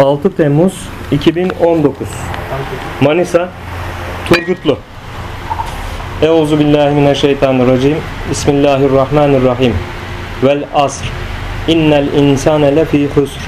6 0.00 0.36
Temmuz 0.36 0.72
2019 1.12 2.08
Manisa 3.00 3.48
Turgutlu. 4.28 4.78
Euzu 6.22 6.58
billahi 6.58 6.94
mineşşeytanirracim. 6.94 7.96
Bismillahirrahmanirrahim. 8.30 9.74
Vel 10.42 10.64
asr. 10.74 11.04
İnnel 11.68 12.12
insane 12.12 12.76
lefî 12.76 13.08
husr. 13.08 13.40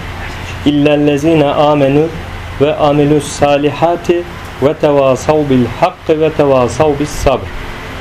İllellezine 0.66 1.46
amenu 1.46 2.06
ve 2.60 2.76
amilus 2.76 3.24
salihati 3.24 4.22
ve 4.62 4.74
tevasav 4.74 5.38
bil 5.50 5.66
hakkı 5.80 6.20
ve 6.20 6.32
tevasav 6.32 6.98
bis 7.00 7.10
sabr. 7.10 7.46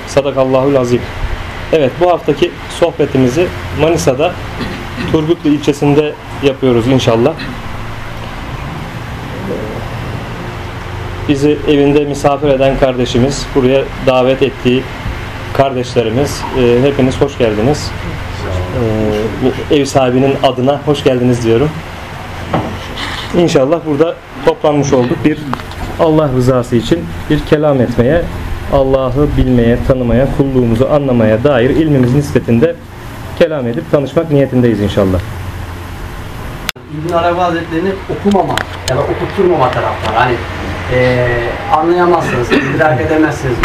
Sadakallahul 0.07 0.75
azim. 0.75 1.01
Evet 1.73 1.91
bu 2.01 2.11
haftaki 2.11 2.51
sohbetimizi 2.79 3.47
Manisa'da 3.81 4.31
Turgutlu 5.11 5.49
ilçesinde 5.49 6.13
yapıyoruz 6.43 6.87
inşallah. 6.87 7.33
Bizi 11.31 11.57
evinde 11.67 12.05
misafir 12.05 12.47
eden 12.47 12.79
kardeşimiz, 12.79 13.45
buraya 13.55 13.83
davet 14.07 14.41
ettiği 14.41 14.83
kardeşlerimiz, 15.53 16.41
e, 16.59 16.81
hepiniz 16.81 17.21
hoş 17.21 17.37
geldiniz. 17.37 17.91
E, 19.71 19.75
ev 19.75 19.85
sahibinin 19.85 20.33
adına 20.43 20.81
hoş 20.85 21.03
geldiniz 21.03 21.45
diyorum. 21.45 21.69
İnşallah 23.37 23.79
burada 23.85 24.15
toplanmış 24.45 24.93
olduk. 24.93 25.17
Bir 25.25 25.37
Allah 25.99 26.29
rızası 26.35 26.75
için 26.75 26.99
bir 27.29 27.39
kelam 27.39 27.81
etmeye, 27.81 28.21
Allah'ı 28.73 29.27
bilmeye, 29.37 29.77
tanımaya, 29.87 30.27
kulluğumuzu 30.37 30.87
anlamaya 30.91 31.43
dair 31.43 31.69
ilmimiz 31.69 32.15
nispetinde 32.15 32.75
kelam 33.39 33.67
edip 33.67 33.91
tanışmak 33.91 34.31
niyetindeyiz 34.31 34.81
inşallah. 34.81 35.19
İbn 37.05 37.13
Arabi 37.13 37.39
Hazretleri'ni 37.39 37.89
okumama 38.19 38.55
ya 38.89 38.97
da 38.97 39.01
okutturmama 39.01 39.71
taraftar. 39.71 40.13
Hani 40.15 40.35
eee 40.93 41.27
anlayamazsınız, 41.73 42.51
idrak 42.75 43.01
edemezsiniz. 43.01 43.55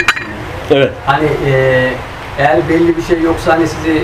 Evet. 0.71 0.93
Hani 1.07 1.29
eee 1.47 1.93
eğer 2.39 2.59
belli 2.69 2.97
bir 2.97 3.03
şey 3.03 3.21
yoksa 3.23 3.53
hani 3.53 3.67
sizi 3.67 3.91
eee, 3.93 4.03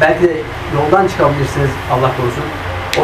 belki 0.00 0.22
de 0.22 0.32
yoldan 0.74 1.08
çıkabilirsiniz 1.08 1.70
Allah 1.92 2.10
korusun. 2.16 2.44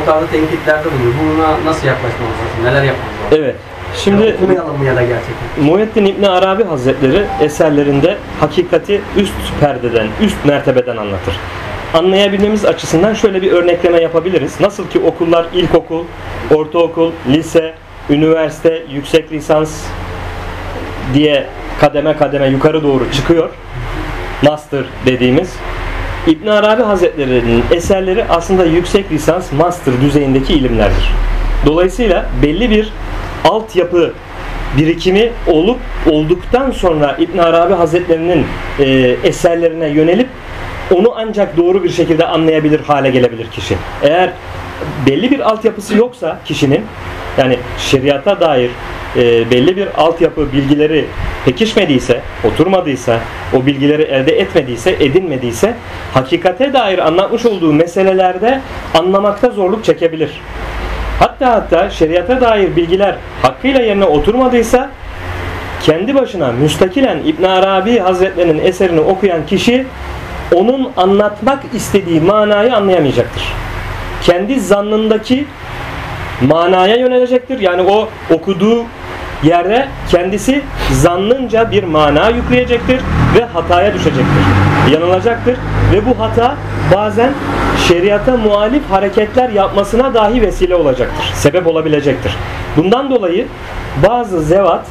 O 0.03 0.05
tarzda 0.07 0.27
tenkitlerde 0.31 0.85
bulunuyor. 0.85 1.13
Buna 1.37 1.71
nasıl 1.71 1.87
yaklaşmamız 1.87 2.35
lazım? 2.35 2.65
Neler 2.65 2.83
yapmamız 2.83 3.15
lazım? 3.27 3.39
Evet. 3.45 3.57
Şimdi 3.97 4.27
Ya 4.27 4.35
okumayalım 4.35 4.79
mı 4.79 4.85
ya 4.85 4.97
da 4.97 5.03
gerçekten? 5.03 5.65
Muhyiddin 5.65 6.07
İbni 6.07 6.29
Arabi 6.29 6.65
Hazretleri 6.65 7.25
eserlerinde 7.41 8.17
hakikati 8.41 9.01
üst 9.17 9.33
perdeden, 9.61 10.07
üst 10.23 10.45
mertebeden 10.45 10.97
anlatır. 10.97 11.35
Anlayabilmemiz 11.95 12.65
açısından 12.65 13.15
şöyle 13.15 13.43
bir 13.43 13.53
örnekleme 13.53 14.01
yapabiliriz. 14.01 14.61
Nasıl 14.61 14.89
ki 14.89 14.99
okullar 14.99 15.47
ilkokul, 15.55 16.05
ortaokul, 16.55 17.11
lise, 17.29 17.75
üniversite, 18.11 18.83
yüksek 18.91 19.33
lisans 19.33 19.85
diye 21.15 21.47
kademe 21.81 22.17
kademe 22.17 22.47
yukarı 22.47 22.83
doğru 22.83 23.13
çıkıyor. 23.13 23.51
Master 24.43 24.85
dediğimiz. 25.07 25.57
İbn 26.27 26.47
Arabi 26.47 26.83
Hazretleri'nin 26.83 27.65
eserleri 27.71 28.25
aslında 28.25 28.65
yüksek 28.65 29.13
lisans, 29.13 29.53
master 29.53 30.01
düzeyindeki 30.01 30.55
ilimlerdir. 30.55 31.11
Dolayısıyla 31.67 32.27
belli 32.43 32.71
bir 32.71 32.93
altyapı 33.45 34.13
birikimi 34.79 35.31
olup 35.47 35.79
olduktan 36.11 36.71
sonra 36.71 37.17
İbn 37.19 37.39
Arabi 37.39 37.75
Hazretlerinin 37.75 38.47
e, 38.79 39.17
eserlerine 39.25 39.89
yönelip 39.89 40.29
onu 40.95 41.13
ancak 41.17 41.57
doğru 41.57 41.85
bir 41.85 41.91
şekilde 41.91 42.27
anlayabilir 42.27 42.81
hale 42.81 43.11
gelebilir 43.11 43.51
kişi. 43.51 43.77
Eğer 44.03 44.31
belli 45.07 45.31
bir 45.31 45.41
altyapısı 45.41 45.97
yoksa 45.97 46.39
kişinin 46.45 46.85
yani 47.39 47.59
şeriata 47.79 48.41
dair 48.41 48.71
e, 49.17 49.51
belli 49.51 49.77
bir 49.77 49.89
altyapı 49.97 50.53
bilgileri 50.53 51.05
pekişmediyse, 51.45 52.21
oturmadıysa, 52.45 53.19
o 53.57 53.67
bilgileri 53.67 54.03
elde 54.03 54.39
etmediyse, 54.39 54.97
edinmediyse 55.01 55.75
hakikate 56.15 56.73
dair 56.73 56.99
anlatmış 56.99 57.47
olduğu 57.47 57.73
meselelerde 57.73 58.61
anlamakta 58.99 59.51
zorluk 59.51 59.85
çekebilir. 59.85 60.41
Hatta 61.19 61.53
hatta 61.53 61.91
şeriata 61.91 62.41
dair 62.41 62.77
bilgiler 62.77 63.17
hakkıyla 63.43 63.81
yerine 63.81 64.05
oturmadıysa 64.05 64.91
kendi 65.83 66.15
başına 66.15 66.53
müstakilen 66.53 67.19
İbn 67.25 67.45
Arabi 67.45 67.99
Hazretlerinin 67.99 68.65
eserini 68.65 69.01
okuyan 69.01 69.47
kişi 69.47 69.87
onun 70.55 70.91
anlatmak 70.97 71.59
istediği 71.75 72.21
manayı 72.21 72.77
anlayamayacaktır. 72.77 73.43
Kendi 74.23 74.61
zannındaki 74.61 75.47
manaya 76.49 76.97
yönelecektir. 76.97 77.61
Yani 77.61 77.83
o 77.83 78.09
okuduğu 78.35 78.85
yerde 79.43 79.89
kendisi 80.11 80.63
zannınca 80.93 81.71
bir 81.71 81.85
mana 81.85 82.29
yükleyecektir 82.29 83.01
ve 83.35 83.45
hataya 83.45 83.95
düşecektir. 83.95 84.45
Yanılacaktır 84.93 85.57
ve 85.93 86.07
bu 86.07 86.21
hata 86.21 86.57
bazen 86.95 87.33
şeriata 87.89 88.37
muhalif 88.37 88.91
hareketler 88.91 89.51
yapmasına 89.51 90.15
dahi 90.15 90.43
vesile 90.43 90.75
olacaktır. 90.75 91.31
Sebep 91.35 91.67
olabilecektir. 91.67 92.37
Bundan 92.77 93.11
dolayı 93.11 93.47
bazı 94.09 94.43
zevat 94.43 94.87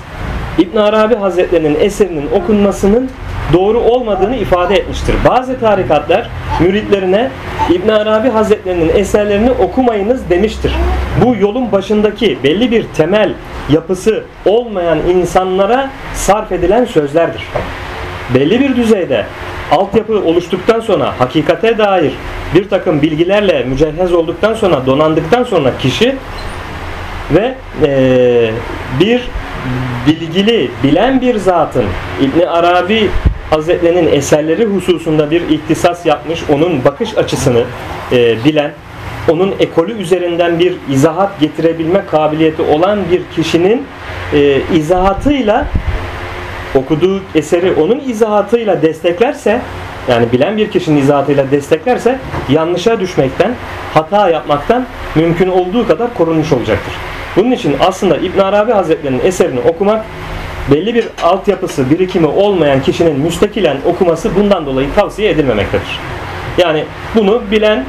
İbn 0.57 0.78
Arabi 0.78 1.16
Hazretlerinin 1.16 1.78
eserinin 1.79 2.29
okunmasının 2.31 3.09
doğru 3.53 3.79
olmadığını 3.79 4.35
ifade 4.35 4.75
etmiştir. 4.75 5.16
Bazı 5.29 5.59
tarikatlar 5.59 6.29
müritlerine 6.59 7.31
İbn 7.69 7.89
Arabi 7.89 8.29
Hazretlerinin 8.29 8.89
eserlerini 8.89 9.51
okumayınız 9.51 10.29
demiştir. 10.29 10.75
Bu 11.25 11.35
yolun 11.35 11.72
başındaki 11.72 12.38
belli 12.44 12.72
bir 12.72 12.85
temel 12.97 13.34
yapısı 13.69 14.23
olmayan 14.45 15.00
insanlara 15.16 15.90
sarf 16.13 16.51
edilen 16.51 16.85
sözlerdir. 16.85 17.44
Belli 18.35 18.59
bir 18.59 18.75
düzeyde 18.75 19.25
altyapı 19.72 20.23
oluştuktan 20.23 20.79
sonra 20.79 21.19
hakikate 21.19 21.78
dair 21.78 22.13
bir 22.56 22.69
takım 22.69 23.01
bilgilerle 23.01 23.63
mücehhez 23.63 24.13
olduktan 24.13 24.53
sonra 24.53 24.85
donandıktan 24.85 25.44
sonra 25.44 25.78
kişi 25.79 26.16
ve 27.31 27.56
e, 27.84 28.51
bir 29.00 29.22
bilgili, 30.07 30.72
bilen 30.84 31.22
bir 31.22 31.35
zatın 31.35 31.85
İbni 32.22 32.47
Arabi 32.47 33.09
Hazretlerinin 33.51 34.12
eserleri 34.12 34.66
hususunda 34.66 35.31
bir 35.31 35.50
ihtisas 35.50 36.06
yapmış, 36.06 36.44
onun 36.53 36.85
bakış 36.85 37.17
açısını 37.17 37.63
e, 38.12 38.44
bilen, 38.45 38.72
onun 39.29 39.56
ekolü 39.59 40.01
üzerinden 40.01 40.59
bir 40.59 40.75
izahat 40.89 41.39
getirebilme 41.39 42.06
kabiliyeti 42.11 42.61
olan 42.61 43.00
bir 43.11 43.22
kişinin 43.35 43.85
e, 44.34 44.61
izahatıyla 44.75 45.66
okuduğu 46.75 47.22
eseri 47.35 47.73
onun 47.73 48.00
izahatıyla 48.00 48.81
desteklerse 48.81 49.61
yani 50.09 50.31
bilen 50.31 50.57
bir 50.57 50.72
kişinin 50.72 51.01
izahatıyla 51.01 51.51
desteklerse 51.51 52.19
yanlışa 52.50 53.00
düşmekten, 53.00 53.56
hata 53.94 54.29
yapmaktan 54.29 54.85
mümkün 55.16 55.47
olduğu 55.47 55.88
kadar 55.88 56.13
korunmuş 56.13 56.51
olacaktır. 56.51 56.94
Bunun 57.35 57.51
için 57.51 57.75
aslında 57.79 58.17
İbn 58.17 58.40
Arabi 58.40 58.72
Hazretlerinin 58.72 59.22
eserini 59.23 59.59
okumak 59.59 60.06
belli 60.71 60.95
bir 60.95 61.07
altyapısı, 61.23 61.89
birikimi 61.89 62.27
olmayan 62.27 62.81
kişinin 62.81 63.19
müstakilen 63.19 63.77
okuması 63.85 64.35
bundan 64.35 64.65
dolayı 64.65 64.87
tavsiye 64.95 65.29
edilmemektedir. 65.29 65.99
Yani 66.57 66.83
bunu 67.15 67.41
bilen, 67.51 67.85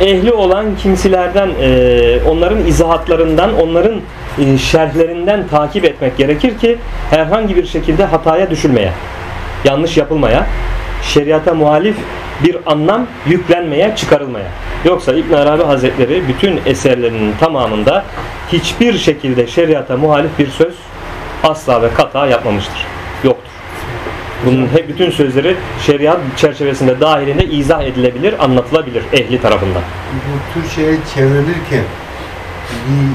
ehli 0.00 0.32
olan 0.32 0.66
kimselerden, 0.82 1.50
e, 1.60 2.18
onların 2.28 2.66
izahatlarından, 2.66 3.60
onların 3.60 4.00
e, 4.38 4.58
şerhlerinden 4.58 5.48
takip 5.48 5.84
etmek 5.84 6.16
gerekir 6.16 6.58
ki 6.58 6.78
herhangi 7.10 7.56
bir 7.56 7.66
şekilde 7.66 8.04
hataya 8.04 8.50
düşülmeye, 8.50 8.92
yanlış 9.64 9.96
yapılmaya, 9.96 10.46
şeriata 11.02 11.54
muhalif 11.54 11.96
bir 12.44 12.56
anlam 12.66 13.06
yüklenmeye, 13.26 13.96
çıkarılmaya. 13.96 14.46
Yoksa 14.84 15.14
İbn 15.14 15.34
Arabi 15.34 15.62
Hazretleri 15.62 16.22
bütün 16.28 16.60
eserlerinin 16.66 17.32
tamamında 17.40 18.04
hiçbir 18.52 18.98
şekilde 18.98 19.46
şeriata 19.46 19.96
muhalif 19.96 20.38
bir 20.38 20.46
söz 20.46 20.74
asla 21.44 21.82
ve 21.82 21.88
kata 21.94 22.26
yapmamıştır. 22.26 22.86
Yoktur. 23.24 23.50
Bunun 24.46 24.66
hep 24.66 24.88
bütün 24.88 25.10
sözleri 25.10 25.56
şeriat 25.86 26.18
çerçevesinde 26.36 27.00
dahilinde 27.00 27.44
izah 27.44 27.82
edilebilir, 27.82 28.44
anlatılabilir 28.44 29.02
ehli 29.12 29.40
tarafından. 29.40 29.82
Bu 30.12 30.60
Türkçe'ye 30.60 30.96
çevrilirken 31.14 31.84
bir 32.88 33.08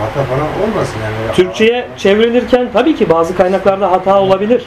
hata 0.00 0.24
falan 0.24 0.46
olmasın 0.62 0.96
yani. 1.04 1.34
Türkçe'ye 1.34 1.88
çevrilirken 1.96 2.68
tabii 2.72 2.96
ki 2.96 3.10
bazı 3.10 3.36
kaynaklarda 3.36 3.90
hata 3.90 4.20
olabilir. 4.20 4.62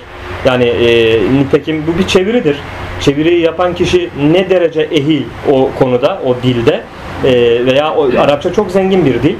Yani 0.45 0.65
e, 0.65 1.19
nitekim 1.33 1.83
bu 1.88 2.00
bir 2.00 2.07
çeviridir. 2.07 2.57
Çeviriyi 3.01 3.41
yapan 3.41 3.75
kişi 3.75 4.09
ne 4.31 4.50
derece 4.50 4.81
ehil 4.81 5.23
o 5.51 5.69
konuda, 5.80 6.19
o 6.25 6.35
dilde 6.44 6.83
e, 7.23 7.31
veya 7.65 7.94
o, 7.94 8.09
Arapça 8.19 8.53
çok 8.53 8.71
zengin 8.71 9.06
bir 9.06 9.23
dil. 9.23 9.35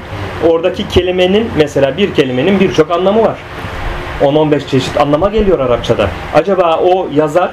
Oradaki 0.46 0.88
kelimenin 0.88 1.50
mesela 1.56 1.96
bir 1.96 2.14
kelimenin 2.14 2.60
birçok 2.60 2.90
anlamı 2.90 3.22
var. 3.22 3.38
10-15 4.22 4.66
çeşit 4.66 5.00
anlama 5.00 5.28
geliyor 5.28 5.58
Arapçada. 5.58 6.08
Acaba 6.34 6.80
o 6.82 7.08
yazar 7.14 7.50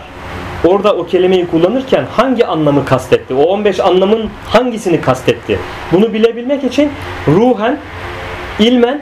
orada 0.65 0.95
o 0.95 1.05
kelimeyi 1.05 1.47
kullanırken 1.47 2.05
hangi 2.15 2.45
anlamı 2.45 2.85
kastetti? 2.85 3.33
O 3.33 3.43
15 3.43 3.79
anlamın 3.79 4.29
hangisini 4.49 5.01
kastetti? 5.01 5.59
Bunu 5.91 6.13
bilebilmek 6.13 6.63
için 6.63 6.91
ruhen, 7.27 7.77
ilmen 8.59 9.01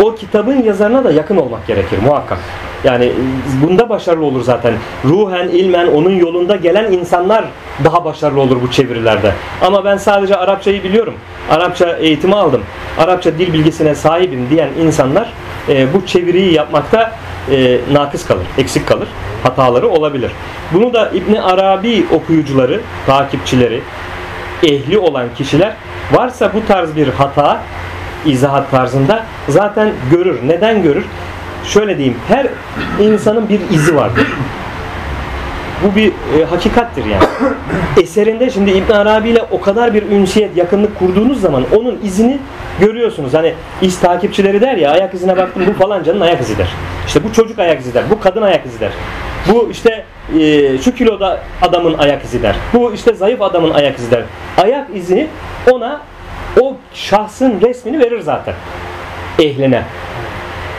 o 0.00 0.14
kitabın 0.14 0.62
yazarına 0.62 1.04
da 1.04 1.10
yakın 1.10 1.36
olmak 1.36 1.66
gerekir 1.66 1.98
muhakkak. 2.06 2.38
Yani 2.84 3.12
bunda 3.62 3.88
başarılı 3.88 4.24
olur 4.24 4.42
zaten. 4.42 4.74
Ruhen, 5.04 5.48
ilmen 5.48 5.86
onun 5.86 6.10
yolunda 6.10 6.56
gelen 6.56 6.92
insanlar 6.92 7.44
daha 7.84 8.04
başarılı 8.04 8.40
olur 8.40 8.62
bu 8.62 8.70
çevirilerde. 8.70 9.32
Ama 9.62 9.84
ben 9.84 9.96
sadece 9.96 10.36
Arapçayı 10.36 10.84
biliyorum. 10.84 11.14
Arapça 11.50 11.96
eğitimi 11.96 12.34
aldım. 12.34 12.62
Arapça 12.98 13.38
dil 13.38 13.52
bilgisine 13.52 13.94
sahibim 13.94 14.50
diyen 14.50 14.68
insanlar 14.82 15.32
e, 15.68 15.94
bu 15.94 16.06
çeviriyi 16.06 16.54
yapmakta 16.54 17.12
e, 17.50 17.78
nakıs 17.92 18.26
kalır, 18.26 18.46
eksik 18.58 18.88
kalır. 18.88 19.08
Hataları 19.42 19.88
olabilir. 19.88 20.32
Bunu 20.72 20.94
da 20.94 21.10
İbni 21.14 21.42
Arabi 21.42 22.06
okuyucuları, 22.12 22.80
takipçileri, 23.06 23.82
ehli 24.62 24.98
olan 24.98 25.26
kişiler 25.34 25.72
varsa 26.12 26.50
bu 26.54 26.66
tarz 26.66 26.96
bir 26.96 27.08
hata 27.08 27.60
izahat 28.26 28.70
tarzında 28.70 29.24
zaten 29.48 29.92
görür. 30.10 30.38
Neden 30.46 30.82
görür? 30.82 31.04
Şöyle 31.64 31.98
diyeyim. 31.98 32.16
Her 32.28 32.46
insanın 33.00 33.48
bir 33.48 33.60
izi 33.70 33.96
vardır. 33.96 34.26
Bu 35.84 35.96
bir 35.96 36.08
e, 36.08 36.44
hakikattir 36.44 37.04
yani. 37.04 37.24
Eserinde 38.02 38.50
şimdi 38.50 38.70
İbn 38.70 38.92
Arabi 38.92 39.28
ile 39.28 39.42
o 39.50 39.60
kadar 39.60 39.94
bir 39.94 40.02
ünsiyet, 40.02 40.56
yakınlık 40.56 40.98
kurduğunuz 40.98 41.40
zaman 41.40 41.64
onun 41.76 42.00
izini 42.04 42.38
görüyorsunuz. 42.80 43.34
Hani 43.34 43.54
iz 43.82 44.00
takipçileri 44.00 44.60
der 44.60 44.76
ya 44.76 44.90
ayak 44.90 45.14
izine 45.14 45.36
baktım 45.36 45.62
bu 45.66 45.72
falancanın 45.72 46.20
ayak 46.20 46.40
izidir. 46.40 46.68
İşte 47.06 47.24
bu 47.24 47.32
çocuk 47.32 47.58
ayak 47.58 47.80
izi 47.80 47.94
der. 47.94 48.04
Bu 48.10 48.20
kadın 48.20 48.42
ayak 48.42 48.66
izi 48.66 48.80
der. 48.80 48.92
Bu 49.52 49.68
işte 49.70 50.04
e, 50.40 50.78
şu 50.78 50.94
kiloda 50.94 51.40
adamın 51.62 51.98
ayak 51.98 52.24
izi 52.24 52.42
der. 52.42 52.56
Bu 52.74 52.92
işte 52.94 53.14
zayıf 53.14 53.42
adamın 53.42 53.70
ayak 53.70 53.98
izi 53.98 54.10
der. 54.10 54.22
Ayak 54.62 54.88
izi 54.94 55.28
ona 55.70 56.00
o 56.60 56.76
şahsın 56.96 57.60
resmini 57.60 57.98
verir 57.98 58.20
zaten 58.20 58.54
ehline. 59.38 59.82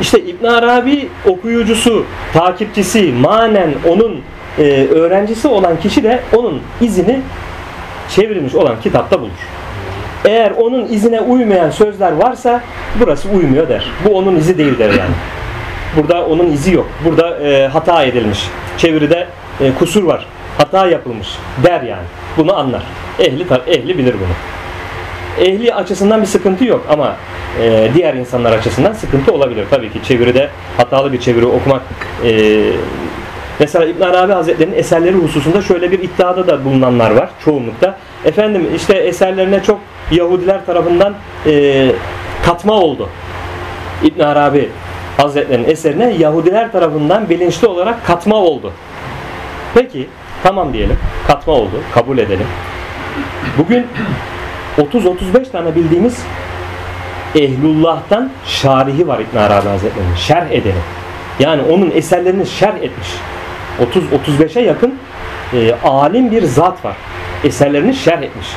İşte 0.01 0.21
İbn 0.21 0.45
Arabi 0.45 1.09
okuyucusu, 1.27 2.05
takipçisi, 2.33 3.13
manen 3.21 3.73
onun 3.89 4.21
e, 4.59 4.87
öğrencisi 4.87 5.47
olan 5.47 5.79
kişi 5.79 6.03
de 6.03 6.19
onun 6.35 6.61
izini 6.81 7.19
çevrilmiş 8.15 8.55
olan 8.55 8.75
kitapta 8.83 9.21
bulur. 9.21 9.31
Eğer 10.25 10.51
onun 10.51 10.85
izine 10.87 11.21
uymayan 11.21 11.69
sözler 11.69 12.11
varsa 12.11 12.61
burası 12.99 13.29
uymuyor 13.29 13.69
der. 13.69 13.85
Bu 14.05 14.17
onun 14.17 14.35
izi 14.35 14.57
değil 14.57 14.79
der 14.79 14.89
yani. 14.89 15.15
Burada 15.97 16.25
onun 16.25 16.51
izi 16.51 16.73
yok. 16.73 16.87
Burada 17.05 17.39
e, 17.39 17.67
hata 17.67 18.03
edilmiş. 18.03 18.39
Çeviride 18.77 19.27
e, 19.61 19.73
kusur 19.73 20.03
var. 20.03 20.25
Hata 20.57 20.87
yapılmış 20.87 21.27
der 21.63 21.81
yani. 21.81 22.05
Bunu 22.37 22.57
anlar. 22.57 22.81
Ehli 23.19 23.45
ehli 23.67 23.97
bilir 23.97 24.13
bunu 24.13 24.56
ehli 25.39 25.73
açısından 25.73 26.21
bir 26.21 26.27
sıkıntı 26.27 26.65
yok 26.65 26.85
ama 26.89 27.15
e, 27.63 27.89
diğer 27.93 28.13
insanlar 28.13 28.51
açısından 28.51 28.93
sıkıntı 28.93 29.33
olabilir. 29.33 29.65
Tabii 29.69 29.93
ki 29.93 29.99
çeviride 30.03 30.49
hatalı 30.77 31.13
bir 31.13 31.19
çeviri 31.19 31.45
okumak 31.45 31.81
e, 32.25 32.61
mesela 33.59 33.85
İbn 33.85 34.01
Arabi 34.01 34.33
Hazretleri'nin 34.33 34.75
eserleri 34.75 35.15
hususunda 35.15 35.61
şöyle 35.61 35.91
bir 35.91 35.99
iddiada 35.99 36.47
da 36.47 36.65
bulunanlar 36.65 37.11
var 37.11 37.29
çoğunlukta. 37.45 37.97
Efendim 38.25 38.67
işte 38.75 38.93
eserlerine 38.93 39.63
çok 39.63 39.79
Yahudiler 40.11 40.65
tarafından 40.65 41.13
e, 41.45 41.91
katma 42.45 42.73
oldu. 42.73 43.09
İbn 44.03 44.19
Arabi 44.19 44.69
Hazretleri'nin 45.17 45.69
eserine 45.69 46.13
Yahudiler 46.19 46.71
tarafından 46.71 47.29
bilinçli 47.29 47.67
olarak 47.67 48.05
katma 48.05 48.35
oldu. 48.35 48.73
Peki 49.73 50.07
tamam 50.43 50.73
diyelim. 50.73 50.97
Katma 51.27 51.53
oldu. 51.53 51.81
Kabul 51.93 52.17
edelim. 52.17 52.47
Bugün 53.57 53.87
30-35 54.77 55.51
tane 55.51 55.75
bildiğimiz 55.75 56.23
Ehlullah'tan 57.35 58.29
şarihi 58.45 59.07
var 59.07 59.19
İbn 59.19 59.37
Arabi 59.37 59.67
Hazretleri'nin. 59.67 60.15
Şerh 60.15 60.51
edeni. 60.51 60.81
Yani 61.39 61.61
onun 61.61 61.91
eserlerini 61.91 62.45
şerh 62.45 62.75
etmiş. 62.75 63.07
30-35'e 63.79 64.61
yakın 64.61 64.95
e, 65.53 65.75
alim 65.83 66.31
bir 66.31 66.43
zat 66.43 66.85
var. 66.85 66.95
Eserlerini 67.43 67.93
şerh 67.93 68.21
etmiş. 68.21 68.47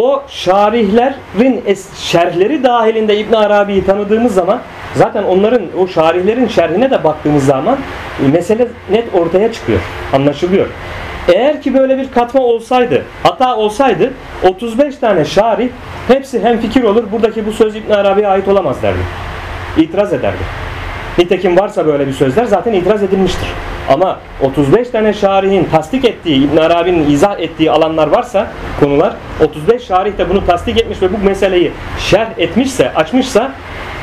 O 0.00 0.22
şarihlerin 0.28 1.64
şerhleri 1.96 2.64
dahilinde 2.64 3.18
İbn 3.18 3.34
Arabi'yi 3.34 3.84
tanıdığımız 3.84 4.34
zaman 4.34 4.58
zaten 4.94 5.22
onların 5.22 5.62
o 5.78 5.86
şarihlerin 5.86 6.48
şerhine 6.48 6.90
de 6.90 7.04
baktığımız 7.04 7.46
zaman 7.46 7.78
e, 8.24 8.28
mesele 8.28 8.68
net 8.90 9.14
ortaya 9.14 9.52
çıkıyor. 9.52 9.80
Anlaşılıyor. 10.12 10.66
Eğer 11.28 11.62
ki 11.62 11.74
böyle 11.74 11.98
bir 11.98 12.10
katma 12.10 12.40
olsaydı, 12.40 13.02
hata 13.22 13.56
olsaydı 13.56 14.12
35 14.48 14.96
tane 14.96 15.24
şari 15.24 15.70
hepsi 16.08 16.42
hem 16.42 16.60
fikir 16.60 16.82
olur. 16.82 17.04
Buradaki 17.12 17.46
bu 17.46 17.52
söz 17.52 17.76
İbn 17.76 17.92
Arabi'ye 17.92 18.28
ait 18.28 18.48
olamaz 18.48 18.82
derdi. 18.82 18.98
İtiraz 19.76 20.12
ederdi. 20.12 20.42
Nitekim 21.18 21.58
varsa 21.58 21.86
böyle 21.86 22.06
bir 22.06 22.12
sözler 22.12 22.44
zaten 22.44 22.72
itiraz 22.72 23.02
edilmiştir. 23.02 23.48
Ama 23.88 24.18
35 24.42 24.88
tane 24.88 25.12
şarihin 25.12 25.64
tasdik 25.64 26.04
ettiği, 26.04 26.44
İbn 26.44 26.56
Arabi'nin 26.56 27.10
izah 27.10 27.40
ettiği 27.40 27.70
alanlar 27.70 28.08
varsa 28.08 28.46
konular 28.80 29.12
35 29.44 29.82
şarih 29.82 30.18
de 30.18 30.30
bunu 30.30 30.46
tasdik 30.46 30.80
etmiş 30.80 31.02
ve 31.02 31.12
bu 31.12 31.18
meseleyi 31.18 31.72
şerh 31.98 32.28
etmişse, 32.38 32.94
açmışsa 32.94 33.52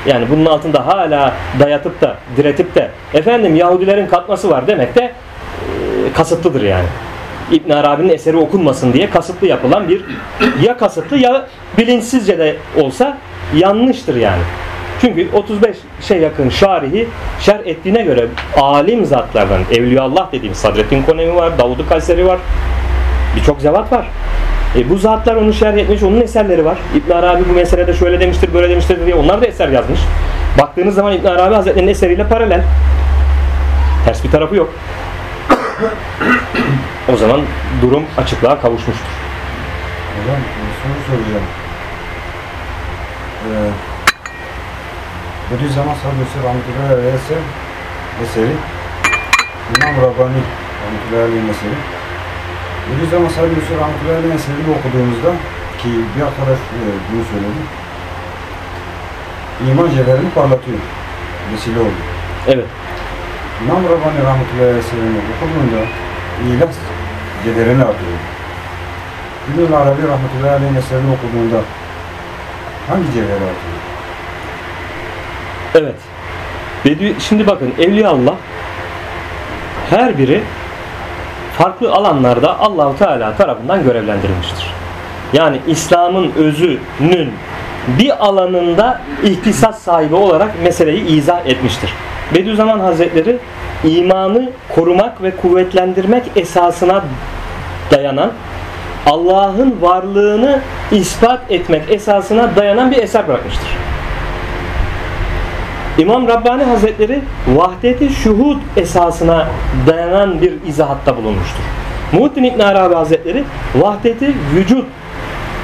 yani 0.06 0.26
bunun 0.32 0.46
altında 0.46 0.88
hala 0.88 1.34
dayatıp 1.60 2.02
da 2.02 2.16
diretip 2.38 2.76
de 2.76 2.90
efendim 3.14 3.56
Yahudilerin 3.56 4.08
katması 4.08 4.50
var 4.50 4.68
demek 4.68 4.96
de 4.96 5.02
e, 5.02 6.14
kasıtlıdır 6.14 6.62
yani. 6.62 6.88
İbn 7.52 7.72
Arabi'nin 7.72 8.10
eseri 8.10 8.38
okunmasın 8.38 8.94
diye 8.94 9.10
kasıtlı 9.10 9.48
yapılan 9.48 9.90
bir 9.90 10.02
ya 10.64 10.78
kasıtlı 10.78 11.18
ya 11.18 11.48
bilinçsizce 11.78 12.38
de 12.38 12.56
olsa 12.82 13.18
yanlıştır 13.56 14.16
yani. 14.16 14.42
Çünkü 15.02 15.28
35 15.34 15.78
şey 16.02 16.20
yakın 16.20 16.50
şarihi 16.50 17.08
şer 17.40 17.60
ettiğine 17.66 18.02
göre 18.02 18.28
alim 18.58 19.06
zatlardan 19.06 19.62
Evliyaullah 19.72 20.32
dediğim 20.32 20.56
Sadrettin 20.56 21.04
Konevi 21.04 21.36
var, 21.36 21.58
Davud-u 21.58 21.90
Kayseri 21.90 22.28
var. 22.28 22.40
Birçok 23.36 23.62
zevat 23.62 23.92
var. 23.92 24.06
E 24.78 24.90
bu 24.90 24.98
zatlar 24.98 25.36
onu 25.36 25.54
şerh 25.54 25.78
etmiş, 25.78 26.04
onun 26.04 26.22
eserleri 26.22 26.66
var. 26.66 26.78
İbn 26.96 27.12
Arabi 27.12 27.44
bu 27.50 27.54
meselede 27.54 27.94
şöyle 27.94 28.20
demiştir, 28.20 28.54
böyle 28.54 28.70
demiştir 28.70 29.06
diye 29.06 29.16
onlar 29.16 29.42
da 29.42 29.46
eser 29.46 29.70
yazmış. 29.70 30.00
Baktığınız 30.62 30.96
zaman 30.96 31.14
İbn 31.14 31.28
Arabi 31.28 31.56
Hazretleri'nin 31.56 31.92
eseriyle 31.92 32.28
paralel. 32.28 32.62
Ters 34.06 34.24
bir 34.24 34.32
tarafı 34.32 34.56
yok 34.56 34.74
o 37.14 37.18
zaman 37.18 37.42
durum 37.82 38.04
açıklığa 38.18 38.62
kavuşmuştur. 38.62 39.14
Hocam 40.16 40.42
soru 40.82 41.00
soracağım. 41.08 41.46
Ee, 43.46 43.72
Bediüzzaman 45.52 45.94
Sadısı 45.94 46.38
Rahmetullahi 46.48 46.94
Aleyhi 46.94 47.16
eser, 47.16 47.44
eseri 48.24 48.54
İmam 49.76 49.96
Rabbani 50.06 50.42
Rahmetullahi 50.84 51.24
Aleyhi 51.28 51.50
eseri 51.50 51.78
Bediüzzaman 52.90 53.30
Sadısı 53.30 53.74
Rahmetullahi 53.82 54.18
Aleyhi 54.20 54.34
eserini 54.34 54.72
okuduğumuzda 54.78 55.32
ki 55.82 55.90
bir 56.16 56.22
arkadaş 56.22 56.60
e, 56.60 56.80
bunu 57.10 57.24
söyledi 57.32 57.62
iman 59.68 59.90
cevherini 59.90 60.30
parlatıyor. 60.36 60.78
Vesile 61.54 61.80
oldu. 61.80 62.02
Evet. 62.48 62.66
İmam 63.66 63.84
Rabbani 63.84 64.24
Rahmetullahi 64.24 64.70
Aleyhi 64.70 64.86
okuduğunda 65.36 65.86
ilas 66.48 66.76
cederini 67.44 67.84
artırıyor. 67.84 68.20
İbn-i 69.54 69.76
Arabi 69.76 70.02
Rahmetullahi 70.08 70.52
Aleyhi 70.52 70.78
okuduğunda 71.14 71.62
hangi 72.88 73.14
cevheri 73.14 73.34
artırıyor? 73.34 73.80
Evet. 75.76 75.96
Şimdi 77.20 77.48
bakın 77.48 77.74
Evliya 77.80 78.10
Allah 78.10 78.36
her 79.90 80.18
biri 80.18 80.42
farklı 81.58 81.92
alanlarda 81.92 82.60
Allahu 82.60 82.98
Teala 82.98 83.36
tarafından 83.36 83.84
görevlendirilmiştir. 83.84 84.74
Yani 85.34 85.60
İslam'ın 85.68 86.32
özünün 86.32 87.34
bir 87.88 88.26
alanında 88.26 89.02
ihtisas 89.24 89.82
sahibi 89.82 90.16
olarak 90.16 90.52
meseleyi 90.64 91.06
izah 91.06 91.46
etmiştir. 91.46 91.94
Bediüzzaman 92.36 92.80
Hazretleri 92.80 93.38
imanı 93.84 94.50
korumak 94.76 95.24
ve 95.24 95.32
kuvvetlendirmek 95.36 96.24
esasına 96.36 97.04
dayanan 97.92 98.32
Allah'ın 99.06 99.82
varlığını 99.82 100.62
ispat 100.92 101.40
etmek 101.50 101.92
esasına 101.92 102.56
dayanan 102.56 102.92
bir 102.92 102.98
eser 102.98 103.28
bırakmıştır. 103.28 103.68
İmam 105.98 106.28
Rabbani 106.28 106.64
Hazretleri 106.64 107.22
vahdeti 107.48 108.10
şuhud 108.10 108.58
esasına 108.78 109.48
dayanan 109.88 110.42
bir 110.42 110.54
izahatta 110.68 111.18
bulunmuştur. 111.18 111.64
Muhittin 112.12 112.44
İbn 112.44 112.60
Arabi 112.60 112.96
Hazretleri 112.96 113.44
vahdeti 113.76 114.34
vücut 114.56 114.86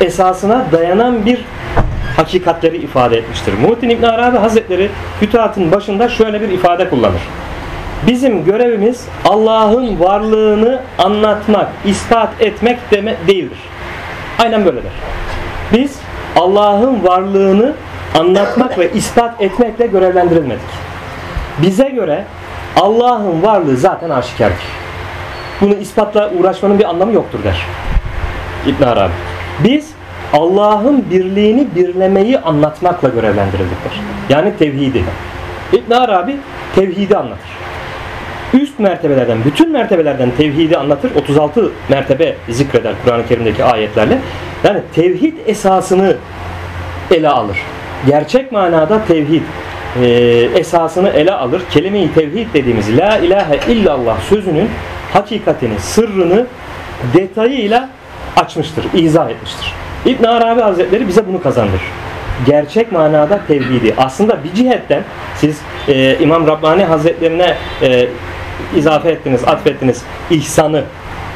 esasına 0.01 0.65
dayanan 0.71 1.25
bir 1.25 1.39
hakikatleri 2.17 2.77
ifade 2.77 3.17
etmiştir. 3.17 3.53
Muhittin 3.53 3.89
İbn 3.89 4.03
Arabi 4.03 4.37
Hazretleri 4.37 4.89
Fütuhat'ın 5.19 5.71
başında 5.71 6.09
şöyle 6.09 6.41
bir 6.41 6.49
ifade 6.49 6.89
kullanır. 6.89 7.21
Bizim 8.07 8.45
görevimiz 8.45 9.07
Allah'ın 9.25 9.99
varlığını 9.99 10.81
anlatmak, 10.97 11.67
ispat 11.85 12.29
etmek 12.39 12.91
deme 12.91 13.15
değildir. 13.27 13.57
Aynen 14.39 14.65
böyledir. 14.65 14.91
Biz 15.73 15.99
Allah'ın 16.35 17.03
varlığını 17.03 17.73
anlatmak 18.19 18.79
ve 18.79 18.91
ispat 18.91 19.41
etmekle 19.41 19.87
görevlendirilmedik. 19.87 20.85
Bize 21.61 21.89
göre 21.89 22.23
Allah'ın 22.81 23.43
varlığı 23.43 23.77
zaten 23.77 24.09
aşikardır. 24.09 24.65
Bunu 25.61 25.73
ispatla 25.73 26.31
uğraşmanın 26.39 26.79
bir 26.79 26.89
anlamı 26.89 27.13
yoktur 27.13 27.43
der. 27.43 27.65
İbn 28.67 28.83
Arabi. 28.83 29.11
Biz 29.63 29.94
Allah'ın 30.35 31.05
birliğini 31.11 31.67
birlemeyi 31.75 32.39
anlatmakla 32.39 33.09
görevlendirildikler. 33.09 33.93
Yani 34.29 34.53
tevhidi. 34.59 35.03
İbn 35.73 35.93
Arabi 35.93 36.35
tevhidi 36.75 37.17
anlatır. 37.17 37.49
Üst 38.53 38.79
mertebelerden, 38.79 39.37
bütün 39.45 39.71
mertebelerden 39.71 40.31
tevhidi 40.37 40.77
anlatır. 40.77 41.11
36 41.15 41.71
mertebe 41.89 42.35
zikreder 42.49 42.93
Kur'an-ı 43.03 43.27
Kerim'deki 43.27 43.63
ayetlerle. 43.63 44.19
Yani 44.63 44.79
tevhid 44.95 45.33
esasını 45.45 46.15
ele 47.11 47.29
alır. 47.29 47.57
Gerçek 48.07 48.51
manada 48.51 49.05
tevhid 49.05 49.41
e, 50.01 50.05
esasını 50.55 51.09
ele 51.09 51.31
alır. 51.31 51.61
Kelime-i 51.71 52.13
tevhid 52.13 52.47
dediğimiz 52.53 52.97
La 52.97 53.17
ilahe 53.17 53.71
illallah 53.71 54.21
sözünün 54.21 54.69
hakikatini, 55.13 55.79
sırrını 55.79 56.45
detayıyla 57.13 57.89
açmıştır, 58.37 58.85
izah 58.93 59.29
etmiştir. 59.29 59.84
İbn 60.05 60.23
Arabi 60.23 60.61
Hazretleri 60.61 61.07
bize 61.07 61.27
bunu 61.27 61.41
kazandırır. 61.41 61.81
Gerçek 62.45 62.91
manada 62.91 63.39
tevhidi. 63.47 63.93
Aslında 63.97 64.43
bir 64.43 64.53
cihetten 64.53 65.03
siz 65.37 65.61
e, 65.87 66.17
İmam 66.19 66.47
Rabbani 66.47 66.83
Hazretlerine 66.83 67.55
e, 67.81 68.07
izafe 68.75 69.09
ettiniz, 69.11 69.43
atfettiniz 69.47 70.01
ihsanı 70.29 70.83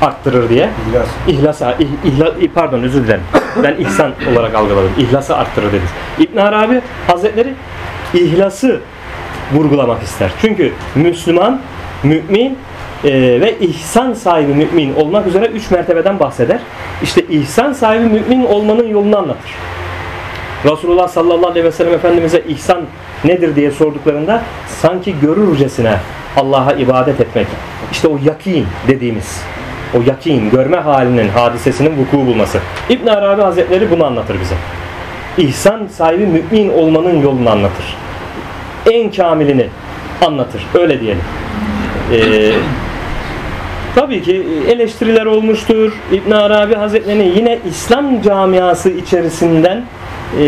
arttırır 0.01 0.49
diye. 0.49 0.69
İhlas. 0.91 1.07
İhlasa, 1.27 1.71
ih- 1.71 2.09
ihla- 2.09 2.53
pardon 2.55 2.83
özür 2.83 3.03
dilerim. 3.03 3.21
Ben 3.63 3.75
ihsan 3.79 4.11
olarak 4.33 4.55
algıladım. 4.55 4.91
İhlası 4.97 5.37
arttırır 5.37 5.67
dediniz. 5.67 5.89
İbn 6.19 6.37
Arabi 6.37 6.81
Hazretleri 7.07 7.53
ihlası 8.13 8.79
vurgulamak 9.53 10.03
ister. 10.03 10.31
Çünkü 10.41 10.73
Müslüman, 10.95 11.59
mümin 12.03 12.57
e, 13.03 13.41
ve 13.41 13.59
ihsan 13.59 14.13
sahibi 14.13 14.53
mümin 14.53 14.95
olmak 14.95 15.27
üzere 15.27 15.45
üç 15.45 15.71
mertebeden 15.71 16.19
bahseder. 16.19 16.59
İşte 17.03 17.21
ihsan 17.29 17.73
sahibi 17.73 18.05
mümin 18.05 18.45
olmanın 18.45 18.87
yolunu 18.87 19.17
anlatır. 19.17 19.51
Resulullah 20.65 21.07
sallallahu 21.07 21.47
aleyhi 21.47 21.65
ve 21.65 21.71
sellem 21.71 21.93
Efendimiz'e 21.93 22.43
ihsan 22.47 22.81
nedir 23.23 23.55
diye 23.55 23.71
sorduklarında 23.71 24.41
sanki 24.67 25.15
görürcesine 25.21 25.97
Allah'a 26.37 26.73
ibadet 26.73 27.21
etmek. 27.21 27.47
İşte 27.91 28.07
o 28.07 28.19
yakin 28.25 28.67
dediğimiz 28.87 29.43
o 29.97 30.01
yakin, 30.07 30.49
görme 30.49 30.77
halinin, 30.77 31.29
hadisesinin 31.29 31.97
vuku 31.97 32.17
bulması. 32.17 32.59
İbn 32.89 33.07
Arabi 33.07 33.41
Hazretleri 33.41 33.91
bunu 33.91 34.05
anlatır 34.05 34.37
bize. 34.41 34.55
İhsan 35.37 35.87
sahibi 35.87 36.25
mümin 36.25 36.69
olmanın 36.69 37.21
yolunu 37.21 37.49
anlatır. 37.49 37.97
En 38.91 39.11
kamilini 39.11 39.67
anlatır. 40.25 40.65
Öyle 40.73 40.99
diyelim. 40.99 41.23
Ee, 42.13 42.51
tabii 43.95 44.21
ki 44.21 44.45
eleştiriler 44.67 45.25
olmuştur. 45.25 45.93
İbn 46.11 46.31
Arabi 46.31 46.75
Hazretlerini 46.75 47.31
yine 47.37 47.59
İslam 47.69 48.21
camiası 48.21 48.89
içerisinden 48.89 49.83
e, 50.39 50.43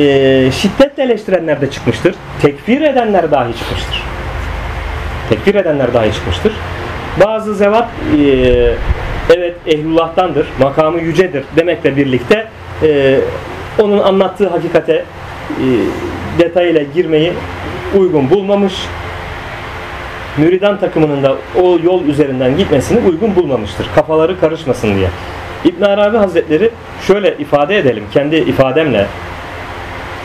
şiddetle 0.51 1.03
eleştirenler 1.03 1.61
de 1.61 1.71
çıkmıştır. 1.71 2.15
Tekfir 2.41 2.81
edenler 2.81 3.31
dahi 3.31 3.57
çıkmıştır. 3.57 4.03
Tekfir 5.29 5.55
edenler 5.55 5.93
dahi 5.93 6.13
çıkmıştır. 6.13 6.53
Bazı 7.25 7.55
zevat 7.55 7.87
e, 8.19 8.73
evet 9.35 9.55
ehlullah'tandır, 9.67 10.47
makamı 10.59 11.01
yücedir 11.01 11.43
demekle 11.55 11.97
birlikte 11.97 12.47
e, 12.83 13.19
onun 13.79 13.99
anlattığı 13.99 14.49
hakikate 14.49 14.93
e, 14.93 15.05
detayıyla 16.39 16.81
girmeyi 16.95 17.33
uygun 17.97 18.29
bulmamış. 18.29 18.73
Müridan 20.37 20.79
takımının 20.79 21.23
da 21.23 21.35
o 21.61 21.79
yol 21.83 22.05
üzerinden 22.05 22.57
gitmesini 22.57 22.99
uygun 23.09 23.35
bulmamıştır. 23.35 23.87
Kafaları 23.95 24.39
karışmasın 24.39 24.95
diye. 24.95 25.07
İbn 25.65 25.83
Arabi 25.83 26.17
Hazretleri 26.17 26.69
şöyle 27.07 27.37
ifade 27.37 27.77
edelim 27.77 28.03
kendi 28.13 28.35
ifademle. 28.35 29.05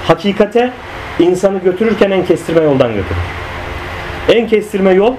Hakikate 0.08 0.70
insanı 1.18 1.58
götürürken 1.58 2.10
en 2.10 2.25
kestirme 2.26 2.62
yoldan 2.62 2.88
götürür. 2.88 3.20
En 4.32 4.48
kestirme 4.48 4.92
yol 4.92 5.14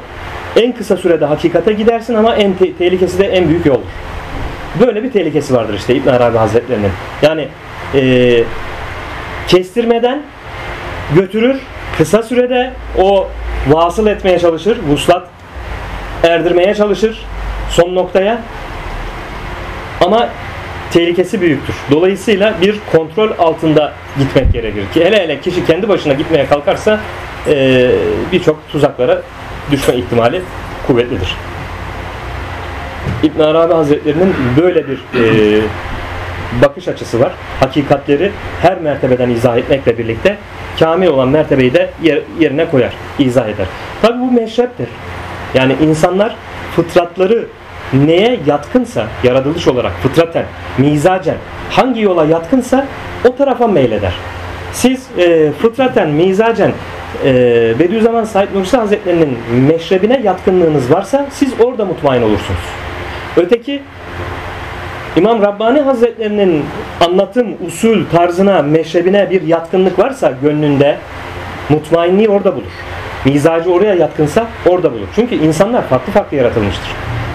en 0.56 0.72
kısa 0.72 0.98
sürede 0.98 1.25
hakikate 1.25 1.74
gidersin 1.74 2.15
ama 2.15 2.36
en 2.36 2.53
te- 2.53 2.74
tehlikesi 2.74 3.20
de 3.20 3.27
en 3.27 3.50
büyük 3.50 3.65
yoldur. 3.65 3.88
Böyle 4.79 5.03
bir 5.03 5.12
tehlikesi 5.12 5.53
vardır 5.53 5.74
işte 5.74 5.96
İbn 5.96 6.10
Arabi 6.10 6.38
Hazretlerinin. 6.38 6.91
Yani 7.22 7.48
eee, 7.94 8.44
kestirmeden 9.48 10.22
götürür, 11.15 11.56
kısa 11.98 12.24
sürede 12.24 12.72
o 13.01 13.27
vasıl 13.70 14.08
etmeye 14.08 14.40
çalışır, 14.40 14.78
vuslat 14.90 15.28
erdirmeye 16.24 16.76
çalışır 16.76 17.26
son 17.70 17.96
noktaya. 17.96 18.42
Ama 20.06 20.30
tehlikesi 20.92 21.42
büyüktür. 21.42 21.76
Dolayısıyla 21.92 22.54
bir 22.62 22.76
kontrol 22.92 23.30
altında 23.40 23.94
gitmek 24.20 24.54
gerekir 24.54 24.84
ki 24.94 25.06
hele 25.06 25.20
hele 25.24 25.42
kişi 25.42 25.66
kendi 25.66 25.90
başına 25.90 26.14
gitmeye 26.14 26.46
kalkarsa 26.46 27.00
eee, 27.48 27.92
birçok 28.32 28.70
tuzaklara 28.72 29.22
düşme 29.72 29.96
ihtimali 29.96 30.42
kuvvetlidir. 30.88 31.36
İbn 33.24 33.42
Arabi 33.42 33.74
Hazretlerinin 33.74 34.36
böyle 34.62 34.84
bir 34.88 34.98
eee, 35.14 35.62
bakış 36.62 36.88
açısı 36.88 37.20
var. 37.20 37.32
Hakikatleri 37.60 38.32
her 38.62 38.82
mertebeden 38.82 39.30
izah 39.30 39.58
etmekle 39.58 39.98
birlikte 39.98 40.38
kamil 40.79 41.07
olan 41.07 41.29
mertebeyi 41.29 41.74
de 41.74 41.89
yer- 42.03 42.22
yerine 42.39 42.69
koyar, 42.69 42.93
izah 43.19 43.48
eder. 43.48 43.65
Tabi 44.01 44.19
bu 44.19 44.31
meşreptir. 44.31 44.88
Yani 45.53 45.75
insanlar 45.81 46.36
fıtratları 46.75 47.46
neye 47.93 48.39
yatkınsa, 48.46 49.07
yaratılış 49.24 49.67
olarak 49.67 49.91
fıtraten, 50.03 50.46
mizacen 50.77 51.36
hangi 51.72 52.01
yola 52.01 52.25
yatkınsa 52.25 52.86
o 53.29 53.36
tarafa 53.36 53.67
meyleder. 53.67 54.13
Siz 54.74 55.07
e, 55.17 55.51
fıtraten, 55.51 56.10
mizacen 56.10 56.72
e, 57.25 57.34
Bediüzzaman 57.79 58.24
Said 58.24 58.48
Nursi 58.55 58.77
Hazretlerinin 58.77 59.38
meşrebine 59.69 60.22
yatkınlığınız 60.24 60.91
varsa 60.91 61.25
siz 61.31 61.53
orada 61.63 61.86
mutmain 61.86 62.22
olursunuz. 62.22 62.60
Öteki 63.38 63.81
İmam 65.18 65.42
Rabbani 65.42 65.80
Hazretlerinin 65.80 66.64
anlatım, 67.06 67.48
usul, 67.68 68.06
tarzına, 68.12 68.62
meşrebine 68.62 69.30
bir 69.30 69.42
yatkınlık 69.42 70.00
varsa 70.00 70.34
gönlünde 70.42 70.98
mutmainliği 71.70 72.30
orada 72.30 72.56
bulur. 72.56 72.72
Mizacı 73.26 73.72
oraya 73.72 73.94
yatkınsa 73.94 74.48
orada 74.68 74.94
bulur. 74.94 75.08
Çünkü 75.16 75.36
insanlar 75.36 75.84
farklı 75.84 76.14
farklı 76.14 76.38
yaratılmıştır. 76.38 76.88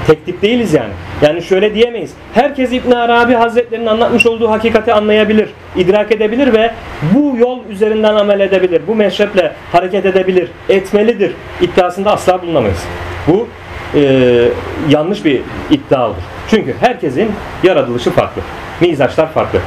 Tek 0.06 0.26
tip 0.26 0.42
değiliz 0.42 0.74
yani. 0.74 0.92
Yani 1.22 1.42
şöyle 1.42 1.74
diyemeyiz. 1.74 2.10
Herkes 2.34 2.72
İbn 2.72 2.90
Arabi 2.90 3.34
Hazretlerinin 3.34 3.86
anlatmış 3.86 4.26
olduğu 4.26 4.50
hakikati 4.50 4.92
anlayabilir, 4.92 5.48
idrak 5.76 6.12
edebilir 6.12 6.52
ve 6.52 6.70
bu 7.14 7.36
yol 7.36 7.58
üzerinden 7.70 8.14
amel 8.14 8.40
edebilir. 8.40 8.82
Bu 8.88 8.94
meşreple 8.94 9.52
hareket 9.72 10.06
edebilir, 10.06 10.48
etmelidir 10.68 11.32
iddiasında 11.60 12.12
asla 12.12 12.42
bulunamayız. 12.42 12.84
Bu 13.26 13.48
e, 13.94 14.48
yanlış 14.88 15.24
bir 15.24 15.40
iddia 15.70 16.06
olur. 16.06 16.16
Çünkü 16.50 16.74
herkesin 16.80 17.32
yaratılışı 17.62 18.10
farklı. 18.10 18.42
Mizaçlar 18.80 19.32
farklı. 19.32 19.58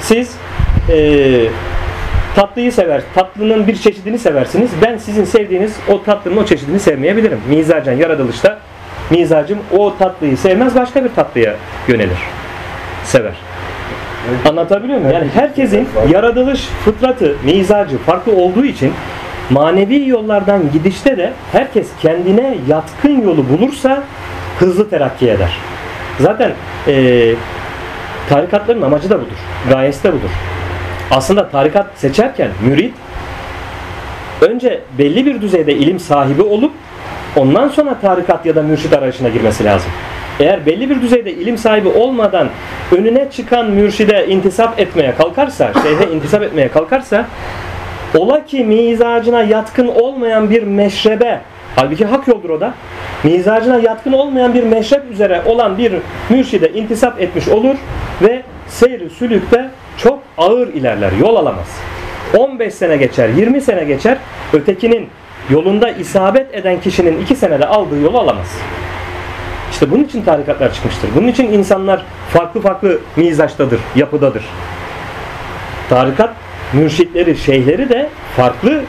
Siz 0.00 0.36
e, 0.90 1.48
tatlıyı 2.36 2.72
sever, 2.72 3.02
tatlının 3.14 3.66
bir 3.66 3.76
çeşidini 3.76 4.18
seversiniz. 4.18 4.70
Ben 4.82 4.96
sizin 4.96 5.24
sevdiğiniz 5.24 5.76
o 5.88 6.02
tatlının 6.02 6.36
o 6.36 6.44
çeşidini 6.44 6.80
sevmeyebilirim. 6.80 7.40
Mizacen 7.48 7.92
yaratılışta 7.92 8.58
mizacım 9.10 9.58
o 9.78 9.96
tatlıyı 9.98 10.36
sevmez 10.36 10.74
başka 10.74 11.04
bir 11.04 11.10
tatlıya 11.14 11.54
yönelir. 11.88 12.18
Sever. 13.04 13.34
Anlatabiliyor 14.48 14.98
muyum? 14.98 15.14
Yani 15.14 15.28
herkesin 15.34 15.88
yaratılış 16.12 16.68
fıtratı, 16.84 17.34
mizacı 17.44 17.98
farklı 17.98 18.32
olduğu 18.32 18.64
için 18.64 18.92
manevi 19.50 20.08
yollardan 20.08 20.72
gidişte 20.72 21.16
de 21.16 21.32
herkes 21.52 21.88
kendine 22.02 22.58
yatkın 22.68 23.20
yolu 23.20 23.48
bulursa 23.48 24.02
hızlı 24.58 24.90
terakki 24.90 25.30
eder. 25.30 25.58
Zaten 26.20 26.52
eee 26.86 27.34
tarikatların 28.28 28.82
amacı 28.82 29.10
da 29.10 29.20
budur. 29.20 29.36
Gayesi 29.70 30.04
de 30.04 30.12
budur. 30.12 30.30
Aslında 31.10 31.48
tarikat 31.48 31.86
seçerken 31.96 32.48
mürit 32.66 32.94
önce 34.40 34.80
belli 34.98 35.26
bir 35.26 35.40
düzeyde 35.40 35.74
ilim 35.74 36.00
sahibi 36.00 36.42
olup 36.42 36.72
ondan 37.36 37.68
sonra 37.68 37.98
tarikat 38.00 38.46
ya 38.46 38.54
da 38.54 38.62
mürşit 38.62 38.92
arayışına 38.92 39.28
girmesi 39.28 39.64
lazım. 39.64 39.90
Eğer 40.40 40.66
belli 40.66 40.90
bir 40.90 41.02
düzeyde 41.02 41.32
ilim 41.32 41.58
sahibi 41.58 41.88
olmadan 41.88 42.48
önüne 42.92 43.30
çıkan 43.30 43.70
mürşide 43.70 44.26
intisap 44.26 44.80
etmeye 44.80 45.14
kalkarsa, 45.14 45.72
şeyhe 45.82 46.14
intisap 46.14 46.42
etmeye 46.42 46.68
kalkarsa 46.68 47.26
ola 48.18 48.44
ki 48.44 48.64
mizacına 48.64 49.42
yatkın 49.42 49.86
olmayan 49.86 50.50
bir 50.50 50.62
meşrebe 50.62 51.40
halbuki 51.76 52.04
hak 52.04 52.28
yoldur 52.28 52.50
o 52.50 52.60
da 52.60 52.74
mizacına 53.24 53.78
yatkın 53.78 54.12
olmayan 54.12 54.54
bir 54.54 54.62
meşrep 54.62 55.10
üzere 55.10 55.42
olan 55.46 55.78
bir 55.78 55.92
mürşide 56.30 56.72
intisap 56.72 57.20
etmiş 57.20 57.48
olur 57.48 57.74
ve 58.22 58.42
seyri 58.68 59.10
sülükte 59.10 59.70
çok 59.98 60.18
ağır 60.38 60.68
ilerler, 60.68 61.12
yol 61.12 61.36
alamaz. 61.36 61.66
15 62.38 62.74
sene 62.74 62.96
geçer, 62.96 63.28
20 63.28 63.60
sene 63.60 63.84
geçer, 63.84 64.18
ötekinin 64.52 65.08
yolunda 65.50 65.90
isabet 65.90 66.54
eden 66.54 66.80
kişinin 66.80 67.22
2 67.22 67.36
senede 67.36 67.66
aldığı 67.66 68.00
yolu 68.00 68.18
alamaz. 68.18 68.58
İşte 69.70 69.90
bunun 69.90 70.04
için 70.04 70.22
tarikatlar 70.22 70.74
çıkmıştır. 70.74 71.08
Bunun 71.16 71.28
için 71.28 71.52
insanlar 71.52 72.02
farklı 72.32 72.60
farklı 72.60 72.98
mizaçtadır, 73.16 73.80
yapıdadır. 73.96 74.44
Tarikat 75.88 76.30
mürşitleri, 76.72 77.36
şeyhleri 77.36 77.88
de 77.88 78.08
farklı 78.36 78.82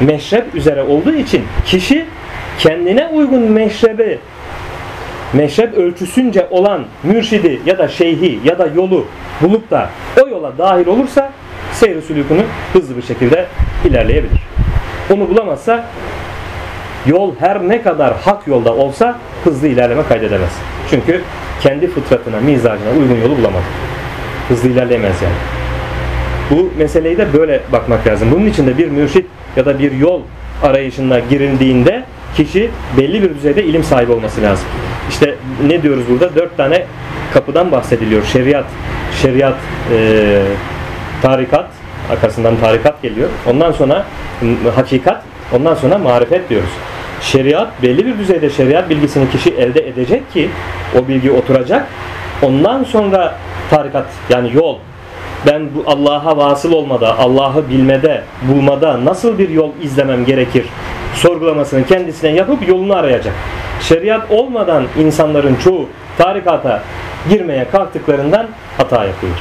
meşrep 0.00 0.54
üzere 0.54 0.82
olduğu 0.82 1.14
için 1.14 1.44
kişi 1.66 2.04
kendine 2.58 3.06
uygun 3.06 3.42
meşrebi 3.42 4.18
meşrep 5.32 5.74
ölçüsünce 5.74 6.46
olan 6.50 6.84
mürşidi 7.02 7.60
ya 7.66 7.78
da 7.78 7.88
şeyhi 7.88 8.40
ya 8.44 8.58
da 8.58 8.66
yolu 8.66 9.06
bulup 9.40 9.70
da 9.70 9.90
o 10.24 10.28
yola 10.28 10.58
dahil 10.58 10.86
olursa 10.86 11.32
seyri 11.72 12.02
sülükünü 12.02 12.42
hızlı 12.72 12.96
bir 12.96 13.02
şekilde 13.02 13.46
ilerleyebilir. 13.84 14.40
Onu 15.10 15.28
bulamazsa 15.28 15.84
yol 17.06 17.34
her 17.40 17.68
ne 17.68 17.82
kadar 17.82 18.14
hak 18.16 18.46
yolda 18.46 18.74
olsa 18.74 19.18
hızlı 19.44 19.68
ilerleme 19.68 20.02
kaydedemez. 20.08 20.52
Çünkü 20.90 21.22
kendi 21.62 21.86
fıtratına, 21.86 22.40
mizacına 22.40 22.90
uygun 23.00 23.16
yolu 23.16 23.38
bulamadı. 23.38 23.64
Hızlı 24.48 24.68
ilerleyemez 24.68 25.22
yani. 25.22 25.55
Bu 26.50 26.70
meseleyi 26.78 27.18
de 27.18 27.32
böyle 27.32 27.60
bakmak 27.72 28.06
lazım. 28.06 28.28
Bunun 28.32 28.46
için 28.46 28.66
de 28.66 28.78
bir 28.78 28.88
mürşit 28.88 29.26
ya 29.56 29.66
da 29.66 29.78
bir 29.78 29.92
yol 29.92 30.20
arayışına 30.62 31.18
girildiğinde 31.18 32.04
kişi 32.36 32.70
belli 32.96 33.22
bir 33.22 33.34
düzeyde 33.34 33.64
ilim 33.64 33.84
sahibi 33.84 34.12
olması 34.12 34.42
lazım. 34.42 34.66
İşte 35.08 35.34
ne 35.66 35.82
diyoruz 35.82 36.04
burada? 36.10 36.34
Dört 36.34 36.56
tane 36.56 36.84
kapıdan 37.34 37.72
bahsediliyor. 37.72 38.24
Şeriat, 38.24 38.64
şeriat, 39.22 39.54
e, 39.92 40.42
tarikat, 41.22 41.66
arkasından 42.10 42.56
tarikat 42.56 43.02
geliyor. 43.02 43.28
Ondan 43.50 43.72
sonra 43.72 44.04
hakikat, 44.74 45.22
ondan 45.56 45.74
sonra 45.74 45.98
marifet 45.98 46.50
diyoruz. 46.50 46.70
Şeriat, 47.20 47.82
belli 47.82 48.06
bir 48.06 48.18
düzeyde 48.18 48.50
şeriat 48.50 48.90
bilgisini 48.90 49.30
kişi 49.30 49.50
elde 49.50 49.88
edecek 49.88 50.32
ki 50.32 50.48
o 50.98 51.08
bilgi 51.08 51.30
oturacak. 51.30 51.86
Ondan 52.42 52.84
sonra 52.84 53.34
tarikat 53.70 54.06
yani 54.30 54.50
yol, 54.54 54.76
ben 55.46 55.68
bu 55.74 55.90
Allah'a 55.90 56.36
vasıl 56.36 56.72
olmada, 56.72 57.18
Allah'ı 57.18 57.70
bilmede, 57.70 58.22
bulmada 58.42 59.04
nasıl 59.04 59.38
bir 59.38 59.48
yol 59.48 59.70
izlemem 59.82 60.24
gerekir 60.24 60.66
sorgulamasını 61.16 61.86
kendisine 61.86 62.30
yapıp 62.30 62.68
yolunu 62.68 62.96
arayacak. 62.96 63.34
Şeriat 63.80 64.30
olmadan 64.30 64.84
insanların 64.98 65.56
çoğu 65.56 65.88
tarikata 66.18 66.82
girmeye 67.28 67.70
kalktıklarından 67.70 68.46
hata 68.78 69.04
yapıyor. 69.04 69.36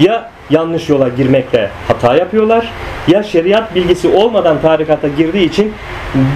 Ya 0.00 0.30
yanlış 0.50 0.88
yola 0.88 1.08
girmekle 1.08 1.70
hata 1.88 2.16
yapıyorlar 2.16 2.72
ya 3.08 3.22
şeriat 3.22 3.74
bilgisi 3.74 4.08
olmadan 4.08 4.60
tarikata 4.60 5.08
girdiği 5.08 5.48
için 5.48 5.72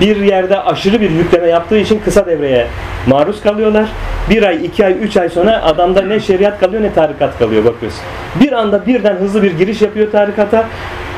bir 0.00 0.16
yerde 0.16 0.61
aşırı 0.61 1.00
bir 1.00 1.11
yükleme 1.11 1.49
yaptığı 1.49 1.78
için 1.78 2.00
kısa 2.04 2.26
devreye 2.26 2.66
maruz 3.07 3.40
kalıyorlar. 3.42 3.88
Bir 4.31 4.42
ay, 4.42 4.66
iki 4.66 4.87
ay, 4.87 4.97
üç 5.02 5.16
ay 5.16 5.28
sonra 5.28 5.62
adamda 5.62 6.02
ne 6.02 6.21
şeriat 6.21 6.61
kalıyor 6.61 6.83
ne 6.83 6.95
tarikat 6.95 7.38
kalıyor 7.38 7.64
bakıyorsun. 7.64 8.00
Bir 8.40 8.52
anda 8.52 8.87
birden 8.87 9.14
hızlı 9.14 9.42
bir 9.42 9.59
giriş 9.59 9.83
yapıyor 9.83 10.12
tarikata. 10.12 10.64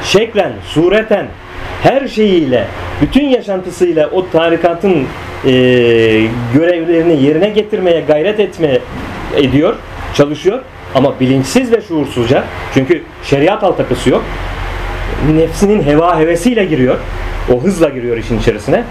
Şeklen, 0.05 0.53
sureten, 0.67 1.27
her 1.83 2.09
şeyiyle, 2.09 2.65
bütün 3.03 3.25
yaşantısıyla 3.25 4.11
o 4.11 4.31
tarikatın 4.31 5.07
e, 5.45 5.51
görevlerini 6.55 7.23
yerine 7.23 7.49
getirmeye 7.49 8.01
gayret 8.01 8.41
etme 8.41 8.79
ediyor, 9.37 9.75
çalışıyor. 10.15 10.61
Ama 10.95 11.21
bilinçsiz 11.21 11.73
ve 11.73 11.81
şuursuzca, 11.81 12.45
çünkü 12.75 13.03
şeriat 13.25 13.65
altyapısı 13.65 14.11
yok, 14.11 14.23
nefsinin 15.37 15.83
heva 15.83 16.19
hevesiyle 16.19 16.65
giriyor, 16.65 16.97
o 17.53 17.63
hızla 17.63 17.89
giriyor 17.89 18.17
işin 18.17 18.39
içerisine. 18.39 18.85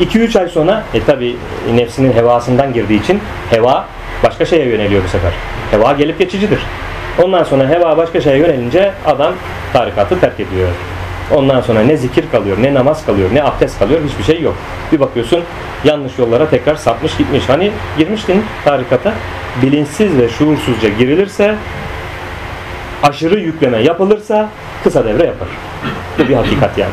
2-3 0.00 0.38
ay 0.38 0.48
sonra, 0.48 0.84
e 0.94 1.02
tabi 1.02 1.36
nefsinin 1.74 2.12
hevasından 2.12 2.72
girdiği 2.72 3.02
için 3.02 3.20
heva 3.50 3.86
başka 4.24 4.44
şeye 4.44 4.68
yöneliyor 4.68 5.04
bu 5.04 5.08
sefer. 5.08 5.32
Heva 5.70 5.92
gelip 5.92 6.18
geçicidir. 6.18 6.60
Ondan 7.22 7.44
sonra 7.44 7.68
heva 7.68 7.96
başka 7.96 8.20
şeye 8.20 8.36
yönelince 8.36 8.92
adam 9.06 9.32
tarikatı 9.72 10.20
terk 10.20 10.40
ediyor. 10.40 10.68
Ondan 11.34 11.60
sonra 11.60 11.80
ne 11.80 11.96
zikir 11.96 12.24
kalıyor, 12.32 12.56
ne 12.62 12.74
namaz 12.74 13.06
kalıyor, 13.06 13.30
ne 13.32 13.42
abdest 13.42 13.78
kalıyor, 13.78 14.00
hiçbir 14.08 14.24
şey 14.24 14.42
yok. 14.42 14.54
Bir 14.92 15.00
bakıyorsun 15.00 15.42
yanlış 15.84 16.18
yollara 16.18 16.50
tekrar 16.50 16.74
sapmış 16.74 17.16
gitmiş. 17.16 17.48
Hani 17.48 17.70
girmiştin 17.98 18.44
tarikata, 18.64 19.12
bilinçsiz 19.62 20.18
ve 20.18 20.28
şuursuzca 20.28 20.88
girilirse, 20.88 21.54
aşırı 23.02 23.40
yükleme 23.40 23.78
yapılırsa 23.78 24.48
kısa 24.84 25.04
devre 25.04 25.26
yapar. 25.26 25.48
Bu 26.18 26.28
bir 26.28 26.34
hakikat 26.34 26.78
yani. 26.78 26.92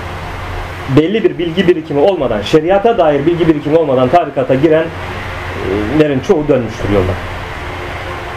Belli 0.97 1.23
bir 1.23 1.37
bilgi 1.37 1.67
birikimi 1.67 1.99
olmadan, 1.99 2.41
şeriata 2.41 2.97
dair 2.97 3.25
bilgi 3.25 3.47
birikimi 3.47 3.77
olmadan 3.77 4.09
tarikata 4.09 4.55
girenlerin 4.55 6.19
çoğu 6.27 6.47
dönmüştür 6.47 6.89
yoldan 6.93 7.34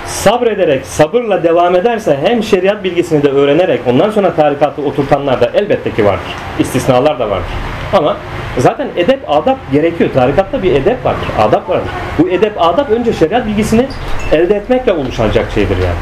sabrederek, 0.09 0.87
sabırla 0.87 1.42
devam 1.42 1.77
ederse 1.77 2.18
hem 2.25 2.42
şeriat 2.42 2.85
bilgisini 2.85 3.23
de 3.23 3.29
öğrenerek 3.29 3.81
ondan 3.87 4.11
sonra 4.11 4.35
tarikatı 4.35 4.83
oturtanlar 4.83 5.40
da 5.40 5.51
elbette 5.55 5.90
ki 5.94 6.05
vardır. 6.05 6.33
İstisnalar 6.59 7.18
da 7.18 7.31
vardır. 7.31 7.51
Ama 7.92 8.16
zaten 8.59 8.88
edep, 8.97 9.21
adap 9.29 9.59
gerekiyor. 9.73 10.11
Tarikatta 10.14 10.62
bir 10.62 10.73
edep 10.73 11.05
vardır, 11.05 11.29
adap 11.40 11.71
vardır. 11.71 11.88
Bu 12.18 12.29
edep, 12.29 12.53
adap 12.59 12.90
önce 12.90 13.12
şeriat 13.12 13.47
bilgisini 13.47 13.87
elde 14.33 14.55
etmekle 14.55 14.92
oluşacak 14.92 15.47
şeydir 15.55 15.77
yani. 15.77 15.99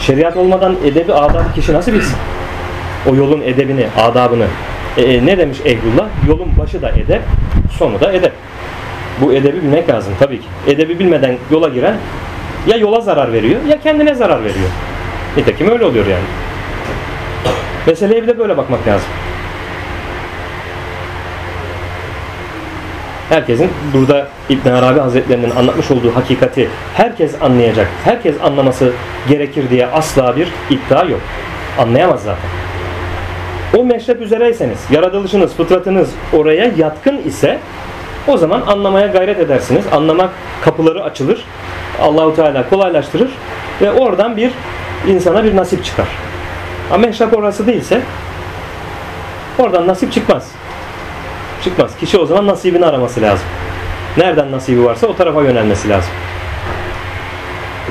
Şeriat 0.00 0.36
olmadan 0.36 0.76
edebi, 0.84 1.12
adabı 1.12 1.52
kişi 1.54 1.72
nasıl 1.72 1.92
bilsin? 1.92 2.16
O 3.10 3.14
yolun 3.14 3.40
edebini, 3.40 3.86
adabını. 3.98 4.46
E, 4.96 5.02
e, 5.02 5.26
ne 5.26 5.38
demiş 5.38 5.58
Ehlullah? 5.64 6.08
Yolun 6.28 6.48
başı 6.58 6.82
da 6.82 6.90
edep, 6.90 7.22
sonu 7.78 8.00
da 8.00 8.12
edep. 8.12 8.32
Bu 9.20 9.32
edebi 9.32 9.62
bilmek 9.62 9.88
lazım 9.88 10.12
tabii 10.18 10.40
ki. 10.40 10.46
Edebi 10.66 10.98
bilmeden 10.98 11.36
yola 11.50 11.68
giren 11.68 11.94
ya 12.66 12.76
yola 12.76 13.00
zarar 13.00 13.32
veriyor 13.32 13.60
ya 13.68 13.80
kendine 13.80 14.14
zarar 14.14 14.40
veriyor. 14.40 14.70
Nitekim 15.36 15.70
öyle 15.70 15.84
oluyor 15.84 16.06
yani. 16.06 16.24
Meseleye 17.86 18.22
bir 18.22 18.28
de 18.28 18.38
böyle 18.38 18.56
bakmak 18.56 18.86
lazım. 18.88 19.08
Herkesin 23.28 23.70
burada 23.94 24.26
İbn 24.48 24.68
Arabi 24.68 25.00
Hazretlerinin 25.00 25.50
anlatmış 25.50 25.90
olduğu 25.90 26.16
hakikati 26.16 26.68
herkes 26.94 27.42
anlayacak, 27.42 27.88
herkes 28.04 28.34
anlaması 28.42 28.92
gerekir 29.28 29.70
diye 29.70 29.86
asla 29.86 30.36
bir 30.36 30.48
iddia 30.70 31.04
yok. 31.04 31.20
Anlayamaz 31.78 32.22
zaten. 32.22 32.50
O 33.76 33.84
meşrep 33.84 34.22
üzereyseniz, 34.22 34.78
yaratılışınız, 34.90 35.54
fıtratınız 35.54 36.10
oraya 36.32 36.70
yatkın 36.76 37.18
ise 37.18 37.58
o 38.30 38.36
zaman 38.36 38.62
anlamaya 38.66 39.06
gayret 39.06 39.40
edersiniz. 39.40 39.84
Anlamak 39.92 40.30
kapıları 40.64 41.04
açılır. 41.04 41.44
Allahu 42.02 42.36
Teala 42.36 42.68
kolaylaştırır 42.68 43.30
ve 43.80 43.92
oradan 43.92 44.36
bir 44.36 44.52
insana 45.06 45.44
bir 45.44 45.56
nasip 45.56 45.84
çıkar. 45.84 46.08
Ama 46.90 47.06
meşrep 47.06 47.38
orası 47.38 47.66
değilse 47.66 48.00
oradan 49.58 49.86
nasip 49.86 50.12
çıkmaz. 50.12 50.48
Çıkmaz. 51.64 51.96
Kişi 51.96 52.18
o 52.18 52.26
zaman 52.26 52.46
nasibini 52.46 52.86
araması 52.86 53.20
lazım. 53.20 53.46
Nereden 54.16 54.52
nasibi 54.52 54.84
varsa 54.84 55.06
o 55.06 55.16
tarafa 55.16 55.42
yönelmesi 55.42 55.88
lazım. 55.88 56.10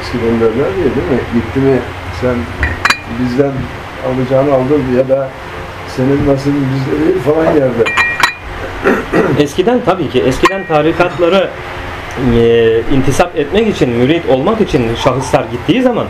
Eskiden 0.02 0.40
derler 0.40 0.70
ya 0.70 0.96
değil 0.96 1.08
mi? 1.12 1.20
Gitti 1.34 1.60
mi 1.60 1.80
sen 2.22 2.36
bizden 3.20 3.52
alacağını 4.08 4.54
aldın 4.54 4.84
ya 4.98 5.10
da 5.10 5.30
senin 5.98 6.28
nasibin 6.28 6.68
bizde 6.76 7.06
değil 7.06 7.20
falan 7.20 7.46
yerde. 7.46 8.09
Eskiden 9.40 9.80
tabii 9.86 10.10
ki 10.10 10.20
eskiden 10.20 10.66
tarikatları 10.68 11.50
e, 12.36 12.82
intisap 12.96 13.36
etmek 13.36 13.76
için, 13.76 13.90
mürit 13.90 14.30
olmak 14.30 14.62
için 14.62 14.96
şahıslar 14.96 15.44
gittiği 15.52 15.82
zaman 15.82 16.08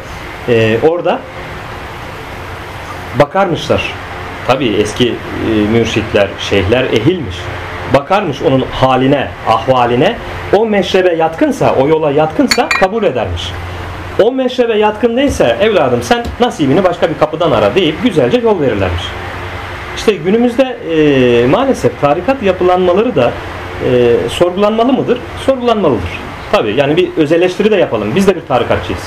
e, 0.49 0.77
orada 0.88 1.19
bakarmışlar. 3.19 3.93
Tabii 4.47 4.67
eski 4.67 5.08
e, 5.08 5.71
mürşitler, 5.71 6.27
şeyhler 6.39 6.84
ehilmiş. 6.84 7.36
Bakarmış 7.93 8.41
onun 8.41 8.65
haline, 8.71 9.27
ahvaline. 9.47 10.17
O 10.55 10.65
meşrebe 10.65 11.15
yatkınsa, 11.15 11.75
o 11.75 11.88
yola 11.88 12.12
yatkınsa 12.12 12.69
kabul 12.69 13.03
edermiş. 13.03 13.51
O 14.21 14.32
meşrebe 14.32 14.77
yatkın 14.77 15.17
değilse 15.17 15.58
evladım 15.62 16.03
sen 16.03 16.25
nasibini 16.39 16.84
başka 16.84 17.10
bir 17.10 17.17
kapıdan 17.17 17.51
ara 17.51 17.75
deyip 17.75 18.03
güzelce 18.03 18.38
yol 18.38 18.62
verirlermiş. 18.62 19.03
İşte 20.00 20.16
günümüzde 20.16 20.64
e, 20.64 21.48
maalesef 21.48 22.02
tarikat 22.02 22.44
yapılanmaları 22.44 23.16
da 23.16 23.32
e, 23.92 24.16
sorgulanmalı 24.30 24.94
mıdır? 24.94 25.18
Sorgulanmalıdır. 25.46 26.10
Tabii 26.52 26.74
yani 26.76 26.98
bir 26.98 27.10
öz 27.18 27.32
de 27.72 27.76
yapalım. 27.76 28.16
Biz 28.16 28.28
de 28.28 28.36
bir 28.36 28.42
tarikatçıyız. 28.42 29.02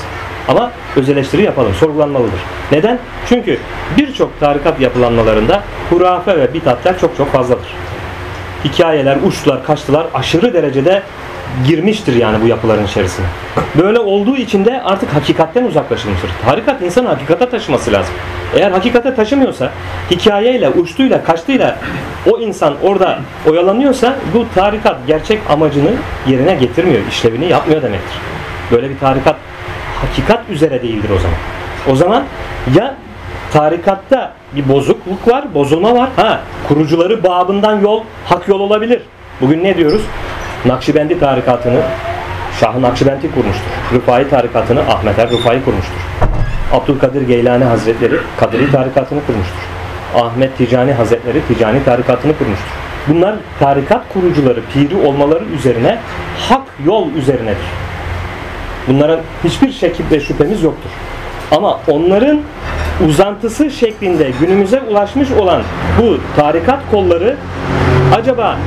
Ama 0.47 0.71
öz 0.95 1.09
yapalım, 1.43 1.73
sorgulanmalıdır. 1.73 2.39
Neden? 2.71 2.99
Çünkü 3.29 3.57
birçok 3.97 4.39
tarikat 4.39 4.79
yapılanmalarında 4.79 5.63
hurafe 5.89 6.37
ve 6.37 6.53
bitatler 6.53 6.99
çok 6.99 7.17
çok 7.17 7.31
fazladır. 7.31 7.67
Hikayeler, 8.65 9.17
uçtular, 9.27 9.65
kaçtılar, 9.65 10.07
aşırı 10.13 10.53
derecede 10.53 11.03
girmiştir 11.67 12.15
yani 12.15 12.41
bu 12.43 12.47
yapıların 12.47 12.85
içerisine. 12.85 13.25
Böyle 13.77 13.99
olduğu 13.99 14.37
için 14.37 14.65
de 14.65 14.81
artık 14.81 15.13
hakikatten 15.13 15.63
uzaklaşılmıştır. 15.63 16.29
Tarikat 16.45 16.81
insanı 16.81 17.07
hakikate 17.07 17.49
taşıması 17.49 17.91
lazım. 17.91 18.13
Eğer 18.55 18.71
hakikate 18.71 19.15
taşımıyorsa, 19.15 19.71
hikayeyle, 20.11 20.69
uçtuyla, 20.69 21.23
kaçtıyla 21.23 21.77
o 22.31 22.39
insan 22.39 22.73
orada 22.83 23.19
oyalanıyorsa 23.49 24.15
bu 24.33 24.45
tarikat 24.55 24.97
gerçek 25.07 25.39
amacını 25.49 25.91
yerine 26.27 26.55
getirmiyor, 26.55 27.01
işlevini 27.09 27.45
yapmıyor 27.45 27.81
demektir. 27.81 28.17
Böyle 28.71 28.89
bir 28.89 28.99
tarikat 28.99 29.35
hakikat 30.01 30.49
üzere 30.49 30.81
değildir 30.81 31.09
o 31.15 31.19
zaman. 31.19 31.37
O 31.91 31.95
zaman 31.95 32.23
ya 32.75 32.95
tarikatta 33.53 34.33
bir 34.55 34.69
bozukluk 34.69 35.27
var, 35.27 35.53
bozulma 35.53 35.95
var. 35.95 36.09
Ha, 36.15 36.41
kurucuları 36.67 37.23
babından 37.23 37.79
yol, 37.79 38.03
hak 38.25 38.47
yol 38.47 38.59
olabilir. 38.59 39.01
Bugün 39.41 39.63
ne 39.63 39.77
diyoruz? 39.77 40.01
Nakşibendi 40.65 41.19
tarikatını 41.19 41.81
Şah-ı 42.59 42.81
Nakşibendi 42.81 43.31
kurmuştur. 43.31 43.71
Rıfai 43.93 44.29
tarikatını 44.29 44.79
Ahmet 44.79 45.19
er 45.19 45.29
Rıfai 45.29 45.65
kurmuştur. 45.65 46.01
Abdülkadir 46.73 47.21
Geylani 47.21 47.63
Hazretleri 47.63 48.15
Kadiri 48.39 48.71
tarikatını 48.71 49.19
kurmuştur. 49.25 49.59
Ahmet 50.15 50.57
Ticani 50.57 50.93
Hazretleri 50.93 51.47
Ticani 51.47 51.83
tarikatını 51.83 52.37
kurmuştur. 52.37 52.71
Bunlar 53.07 53.35
tarikat 53.59 54.13
kurucuları, 54.13 54.59
piri 54.73 54.95
olmaları 54.95 55.43
üzerine 55.45 55.97
hak 56.49 56.67
yol 56.85 57.11
üzerinedir. 57.11 57.67
Bunların 58.87 59.19
hiçbir 59.43 59.71
şekil 59.71 60.11
ve 60.11 60.19
şüphemiz 60.19 60.63
yoktur. 60.63 60.89
Ama 61.51 61.79
onların 61.87 62.39
uzantısı 63.07 63.71
şeklinde 63.71 64.31
günümüze 64.39 64.81
ulaşmış 64.81 65.31
olan 65.31 65.61
bu 66.01 66.17
tarikat 66.35 66.79
kolları 66.91 67.37
acaba 68.17 68.57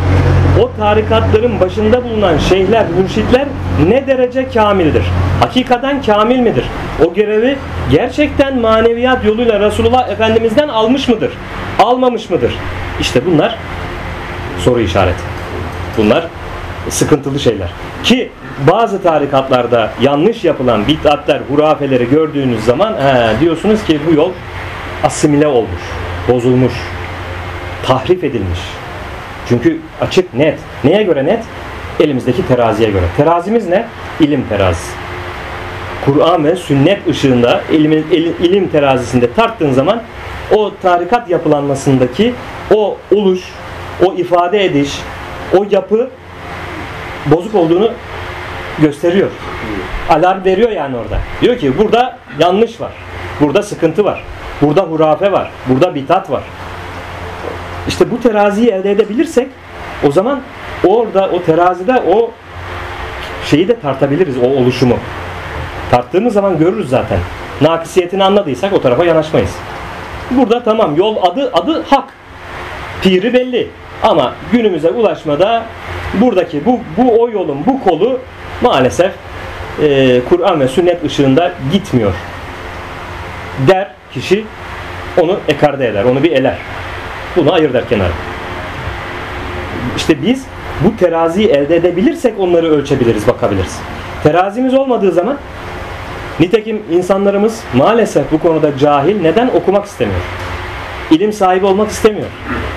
o 0.61 0.71
tarikatların 0.79 1.61
başında 1.61 2.05
bulunan 2.05 2.39
şeyhler, 2.39 2.87
mürşitler 2.89 3.47
ne 3.89 4.07
derece 4.07 4.49
kamildir? 4.49 5.05
Hakikaten 5.41 6.03
kamil 6.03 6.39
midir? 6.39 6.65
O 7.07 7.15
görevi 7.15 7.57
gerçekten 7.91 8.61
maneviyat 8.61 9.25
yoluyla 9.25 9.61
Resulullah 9.61 10.09
Efendimiz'den 10.09 10.69
almış 10.69 11.09
mıdır? 11.09 11.33
Almamış 11.79 12.31
mıdır? 12.31 12.55
İşte 13.01 13.27
bunlar 13.27 13.59
soru 14.59 14.81
işareti. 14.81 15.23
Bunlar 15.99 16.25
sıkıntılı 16.89 17.41
şeyler. 17.41 17.69
Ki 18.05 18.31
bazı 18.73 19.03
tarikatlarda 19.03 19.91
yanlış 20.01 20.45
yapılan 20.45 20.87
bid'atler, 20.87 21.41
hurafeleri 21.49 22.11
gördüğünüz 22.11 22.65
zaman 22.65 22.93
he, 22.93 23.41
diyorsunuz 23.41 23.85
ki 23.85 24.01
bu 24.11 24.15
yol 24.15 24.31
asimile 25.05 25.47
olmuş, 25.47 25.83
bozulmuş, 26.29 26.73
tahrif 27.87 28.25
edilmiş. 28.25 28.61
Çünkü 29.49 29.81
açık, 30.01 30.35
net. 30.35 30.59
Neye 30.85 31.03
göre 31.03 31.25
net? 31.25 31.45
Elimizdeki 32.01 32.49
teraziye 32.49 32.91
göre. 32.91 33.05
Terazimiz 33.17 33.69
ne? 33.69 33.87
İlim 34.21 34.45
terazisi. 34.49 34.93
Kur'an 36.05 36.45
ve 36.45 36.57
sünnet 36.57 37.09
ışığında 37.09 37.61
ilim, 37.73 37.93
ilim 38.43 38.69
terazisinde 38.69 39.33
tarttığın 39.33 39.73
zaman 39.73 40.03
o 40.55 40.73
tarikat 40.83 41.31
yapılanmasındaki 41.31 42.35
o 42.75 42.97
oluş, 43.15 43.41
o 44.07 44.15
ifade 44.15 44.65
ediş, 44.65 44.99
o 45.59 45.67
yapı 45.71 46.11
bozuk 47.27 47.55
olduğunu 47.55 47.93
gösteriyor. 48.79 49.31
Alarm 50.11 50.45
veriyor 50.45 50.71
yani 50.71 50.97
orada. 50.97 51.19
Diyor 51.43 51.59
ki 51.59 51.79
burada 51.79 52.19
yanlış 52.39 52.81
var. 52.81 52.93
Burada 53.41 53.63
sıkıntı 53.63 54.05
var. 54.05 54.25
Burada 54.63 54.83
hurafe 54.83 55.33
var. 55.33 55.51
Burada 55.69 55.95
bitat 55.95 56.31
var. 56.31 56.43
İşte 57.89 58.11
bu 58.11 58.21
teraziyi 58.21 58.69
elde 58.69 58.91
edebilirsek 58.91 59.49
o 60.07 60.13
zaman 60.13 60.41
orada 60.87 61.31
o 61.33 61.43
terazide 61.43 62.03
o 62.15 62.31
şeyi 63.51 63.69
de 63.69 63.81
tartabiliriz 63.81 64.39
o 64.39 64.47
oluşumu. 64.47 64.97
Tarttığımız 65.91 66.33
zaman 66.35 66.59
görürüz 66.59 66.89
zaten. 66.89 67.19
Nakisiyetini 67.61 68.25
anladıysak 68.25 68.73
o 68.73 68.81
tarafa 68.81 69.05
yanaşmayız. 69.05 69.51
Burada 70.31 70.63
tamam 70.63 70.97
yol 70.97 71.17
adı 71.23 71.51
adı 71.53 71.83
hak. 71.83 72.05
Piri 73.03 73.35
belli. 73.35 73.69
Ama 74.03 74.33
günümüze 74.53 74.91
ulaşmada 74.91 75.63
buradaki 76.15 76.65
bu, 76.65 76.81
bu 76.97 77.23
o 77.23 77.31
yolun 77.31 77.67
bu 77.67 77.85
kolu 77.85 78.21
maalesef 78.63 79.13
e, 79.83 80.21
Kur'an 80.29 80.61
ve 80.61 80.69
sünnet 80.69 81.05
ışığında 81.05 81.53
gitmiyor. 81.73 82.13
Der 83.69 83.91
kişi 84.15 84.45
onu 85.21 85.41
ekarte 85.49 85.87
eder, 85.87 86.05
onu 86.05 86.23
bir 86.23 86.33
eler. 86.33 86.57
Bunu 87.37 87.53
ayır 87.53 87.73
der 87.73 87.89
kenara. 87.89 88.13
İşte 89.97 90.23
biz 90.23 90.45
bu 90.85 90.97
teraziyi 90.97 91.49
elde 91.49 91.77
edebilirsek 91.77 92.35
onları 92.39 92.71
ölçebiliriz, 92.71 93.27
bakabiliriz. 93.27 93.79
Terazimiz 94.23 94.75
olmadığı 94.75 95.13
zaman 95.13 95.39
nitekim 96.41 96.83
insanlarımız 96.93 97.61
maalesef 97.75 98.33
bu 98.33 98.39
konuda 98.39 98.79
cahil 98.79 99.21
neden 99.21 99.49
okumak 99.49 99.87
istemiyor? 99.87 100.21
İlim 101.11 101.33
sahibi 101.33 101.67
olmak 101.67 101.91
istemiyor. 101.91 102.27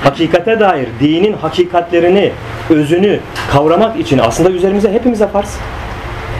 Hakikate 0.04 0.60
dair 0.60 0.88
dinin 1.00 1.34
hakikatlerini, 1.34 2.32
özünü 2.70 3.20
kavramak 3.52 4.00
için 4.00 4.18
aslında 4.18 4.50
üzerimize 4.50 4.92
hepimize 4.92 5.28
farz. 5.28 5.58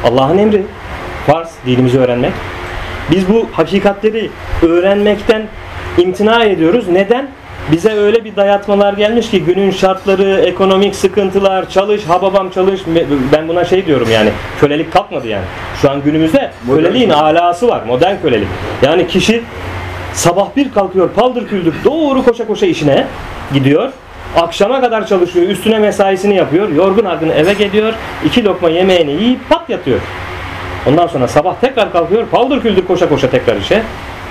Allah'ın 0.04 0.38
emri 0.38 0.64
farz 1.28 1.50
dinimizi 1.66 2.00
öğrenmek. 2.00 2.34
Biz 3.12 3.30
bu 3.30 3.50
hakikatleri 3.52 4.30
öğrenmekten 4.64 5.42
imtina 5.98 6.44
ediyoruz. 6.44 6.88
Neden? 6.88 7.28
Bize 7.72 7.94
öyle 7.94 8.26
bir 8.26 8.36
dayatmalar 8.36 8.94
gelmiş 8.94 9.30
ki 9.30 9.44
günün 9.44 9.72
şartları, 9.72 10.42
ekonomik 10.46 10.96
sıkıntılar, 10.96 11.70
çalış, 11.70 12.04
ha 12.04 12.22
babam 12.22 12.50
çalış. 12.50 12.82
Ben 13.34 13.48
buna 13.48 13.66
şey 13.66 13.86
diyorum 13.86 14.08
yani 14.12 14.30
kölelik 14.60 14.94
kalkmadı 14.94 15.28
yani. 15.28 15.44
Şu 15.82 15.92
an 15.92 16.04
günümüzde 16.04 16.52
köleliğin 16.68 17.10
alası 17.10 17.68
var. 17.68 17.82
Modern 17.88 18.22
kölelik. 18.22 18.48
Yani 18.82 19.08
kişi 19.08 19.44
sabah 20.14 20.56
bir 20.56 20.72
kalkıyor 20.72 21.10
paldır 21.10 21.48
küldür 21.48 21.74
doğru 21.86 22.24
koşa 22.24 22.48
koşa 22.48 22.66
işine 22.66 23.08
gidiyor. 23.54 23.92
Akşama 24.38 24.82
kadar 24.82 25.08
çalışıyor, 25.08 25.48
üstüne 25.48 25.80
mesaisini 25.80 26.36
yapıyor, 26.36 26.70
yorgun 26.70 27.06
argın 27.06 27.30
eve 27.30 27.54
geliyor, 27.54 27.94
iki 28.26 28.46
lokma 28.46 28.70
yemeğini 28.70 29.12
yiyip 29.12 29.50
pat 29.50 29.70
yatıyor. 29.70 30.00
Ondan 30.90 31.08
sonra 31.08 31.28
sabah 31.28 31.56
tekrar 31.62 31.92
kalkıyor, 31.92 32.26
paldır 32.26 32.62
küldür 32.62 32.86
koşa 32.88 33.10
koşa 33.10 33.30
tekrar 33.30 33.56
işe. 33.56 33.84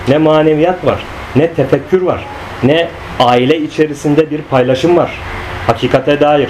Ne 0.09 0.19
maneviyat 0.19 0.87
var, 0.87 0.99
ne 1.37 1.53
tefekkür 1.53 2.03
var, 2.03 2.25
ne 2.63 2.89
aile 3.21 3.59
içerisinde 3.59 4.31
bir 4.31 4.43
paylaşım 4.43 4.97
var. 4.97 5.11
Hakikate 5.67 6.21
dair, 6.21 6.49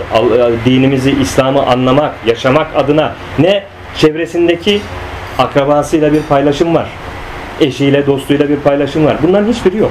dinimizi, 0.65 1.11
İslam'ı 1.11 1.67
anlamak, 1.67 2.15
yaşamak 2.27 2.67
adına 2.77 3.13
ne 3.39 3.65
çevresindeki 3.97 4.81
akrabasıyla 5.39 6.13
bir 6.13 6.23
paylaşım 6.23 6.75
var. 6.75 6.89
Eşiyle, 7.61 8.07
dostuyla 8.07 8.49
bir 8.49 8.57
paylaşım 8.57 9.05
var. 9.05 9.17
Bunların 9.23 9.53
hiçbiri 9.53 9.77
yok. 9.77 9.91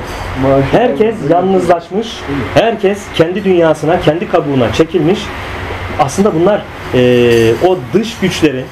Herkes 0.71 1.15
yalnızlaşmış, 1.29 2.07
herkes 2.53 3.01
kendi 3.15 3.43
dünyasına, 3.43 3.99
kendi 4.01 4.29
kabuğuna 4.29 4.73
çekilmiş. 4.73 5.19
Aslında 5.99 6.35
bunlar 6.35 6.61
e, 6.93 7.53
o 7.67 7.77
dış 7.93 8.19
güçlerin, 8.19 8.65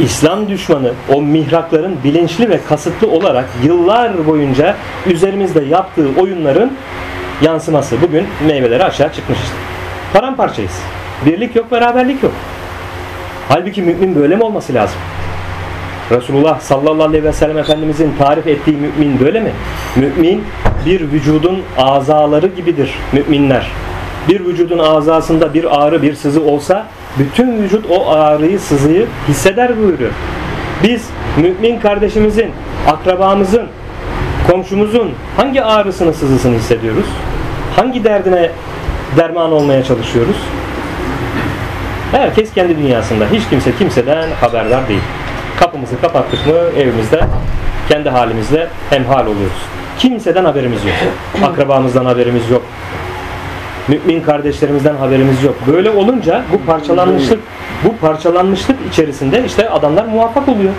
İslam 0.00 0.48
düşmanı, 0.48 0.92
o 1.14 1.22
mihrakların 1.22 1.96
bilinçli 2.04 2.50
ve 2.50 2.60
kasıtlı 2.68 3.10
olarak 3.10 3.44
yıllar 3.64 4.26
boyunca 4.26 4.74
üzerimizde 5.06 5.64
yaptığı 5.64 6.08
oyunların 6.20 6.72
yansıması. 7.42 7.96
Bugün 8.02 8.26
meyveleri 8.46 8.84
aşağı 8.84 9.12
çıkmış 9.12 9.38
işte. 9.38 9.54
Paramparçayız. 10.12 10.82
Birlik 11.26 11.56
yok, 11.56 11.70
beraberlik 11.70 12.22
yok. 12.22 12.32
Halbuki 13.48 13.82
mümin 13.82 14.16
böyle 14.16 14.36
mi 14.36 14.42
olması 14.42 14.74
lazım? 14.74 14.98
Resulullah 16.10 16.60
sallallahu 16.60 17.08
aleyhi 17.08 17.24
ve 17.24 17.32
sellem 17.32 17.58
Efendimizin 17.58 18.14
tarif 18.18 18.46
ettiği 18.46 18.76
mümin 18.76 19.20
böyle 19.20 19.40
mi? 19.40 19.50
Mümin 19.96 20.44
bir 20.86 21.00
vücudun 21.00 21.62
azaları 21.78 22.46
gibidir 22.46 22.94
müminler. 23.12 23.70
Bir 24.28 24.40
vücudun 24.46 24.78
azasında 24.78 25.54
bir 25.54 25.82
ağrı, 25.82 26.02
bir 26.02 26.14
sızı 26.14 26.42
olsa 26.42 26.86
bütün 27.18 27.62
vücut 27.62 27.90
o 27.90 28.10
ağrıyı, 28.10 28.60
sızıyı 28.60 29.06
hisseder 29.28 29.78
buyuruyor. 29.78 30.10
Biz 30.82 31.08
mümin 31.36 31.80
kardeşimizin, 31.80 32.50
akrabamızın, 32.86 33.66
komşumuzun 34.50 35.12
hangi 35.36 35.62
ağrısını, 35.62 36.14
sızısını 36.14 36.56
hissediyoruz? 36.56 37.06
Hangi 37.76 38.04
derdine 38.04 38.50
derman 39.16 39.52
olmaya 39.52 39.84
çalışıyoruz? 39.84 40.36
Herkes 42.12 42.52
kendi 42.54 42.78
dünyasında. 42.78 43.24
Hiç 43.32 43.48
kimse 43.50 43.76
kimseden 43.78 44.28
haberdar 44.40 44.88
değil. 44.88 45.00
Kapımızı 45.60 46.00
kapattık 46.00 46.46
mı 46.46 46.52
evimizde 46.76 47.20
kendi 47.88 48.08
halimizle 48.08 48.68
hemhal 48.90 49.26
oluyoruz. 49.26 49.62
Kimseden 49.98 50.44
haberimiz 50.44 50.84
yok. 50.84 50.94
Akrabamızdan 51.42 52.04
haberimiz 52.04 52.50
yok. 52.50 52.62
Mümin 53.88 54.22
kardeşlerimizden 54.22 54.96
haberimiz 54.96 55.42
yok. 55.42 55.54
Böyle 55.66 55.90
olunca 55.90 56.42
bu 56.52 56.66
parçalanmışlık 56.66 57.38
bu 57.84 57.96
parçalanmışlık 57.96 58.76
içerisinde 58.92 59.44
işte 59.46 59.70
adamlar 59.70 60.04
muvaffak 60.04 60.48
oluyor. 60.48 60.72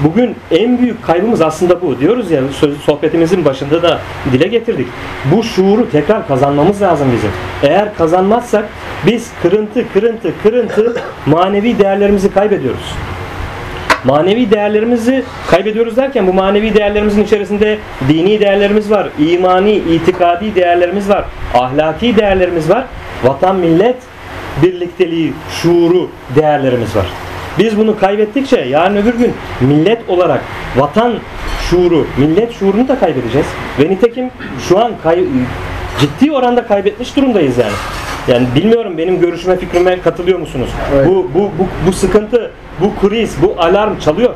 Bugün 0.00 0.36
en 0.50 0.78
büyük 0.78 1.04
kaybımız 1.04 1.40
aslında 1.40 1.82
bu. 1.82 2.00
Diyoruz 2.00 2.30
ya 2.30 2.42
söz, 2.60 2.78
sohbetimizin 2.78 3.44
başında 3.44 3.82
da 3.82 3.98
dile 4.32 4.46
getirdik. 4.48 4.86
Bu 5.34 5.42
şuuru 5.42 5.90
tekrar 5.90 6.28
kazanmamız 6.28 6.82
lazım 6.82 7.08
bizim. 7.16 7.30
Eğer 7.62 7.94
kazanmazsak 7.94 8.64
Biz 9.06 9.30
kırıntı, 9.42 9.92
kırıntı, 9.92 10.32
kırıntı 10.42 10.96
manevi 11.26 11.78
değerlerimizi 11.78 12.34
kaybediyoruz. 12.34 12.94
Manevi 14.04 14.50
değerlerimizi 14.50 15.24
kaybediyoruz 15.50 15.96
derken 15.96 16.26
bu 16.26 16.32
manevi 16.32 16.74
değerlerimizin 16.74 17.24
içerisinde 17.24 17.78
dini 18.08 18.40
değerlerimiz 18.40 18.90
var, 18.90 19.08
imani, 19.18 19.72
itikadi 19.72 20.54
değerlerimiz 20.54 21.08
var, 21.08 21.24
ahlaki 21.54 22.16
değerlerimiz 22.16 22.70
var, 22.70 22.84
vatan 23.24 23.56
millet 23.56 23.96
birlikteliği, 24.62 25.32
şuuru 25.50 26.10
değerlerimiz 26.36 26.96
var. 26.96 27.06
Biz 27.58 27.78
bunu 27.78 27.98
kaybettikçe 27.98 28.60
yarın 28.60 28.96
öbür 28.96 29.14
gün 29.14 29.32
millet 29.60 30.10
olarak 30.10 30.40
vatan 30.76 31.12
şuuru, 31.70 32.06
millet 32.16 32.52
şuurunu 32.52 32.88
da 32.88 32.98
kaybedeceğiz. 32.98 33.46
Ve 33.78 33.90
nitekim 33.90 34.30
şu 34.68 34.78
an 34.78 34.92
kay- 35.02 35.24
ciddi 36.00 36.32
oranda 36.32 36.66
kaybetmiş 36.66 37.16
durumdayız 37.16 37.58
yani. 37.58 37.72
Yani 38.28 38.46
bilmiyorum 38.54 38.98
benim 38.98 39.20
görüşüme 39.20 39.56
fikrime 39.56 40.00
katılıyor 40.00 40.38
musunuz? 40.38 40.68
Evet. 40.94 41.08
Bu, 41.08 41.30
bu, 41.34 41.40
bu, 41.58 41.66
bu 41.86 41.92
sıkıntı, 41.92 42.50
bu 42.80 43.08
kriz, 43.08 43.36
bu 43.42 43.54
alarm 43.58 43.98
çalıyor. 43.98 44.34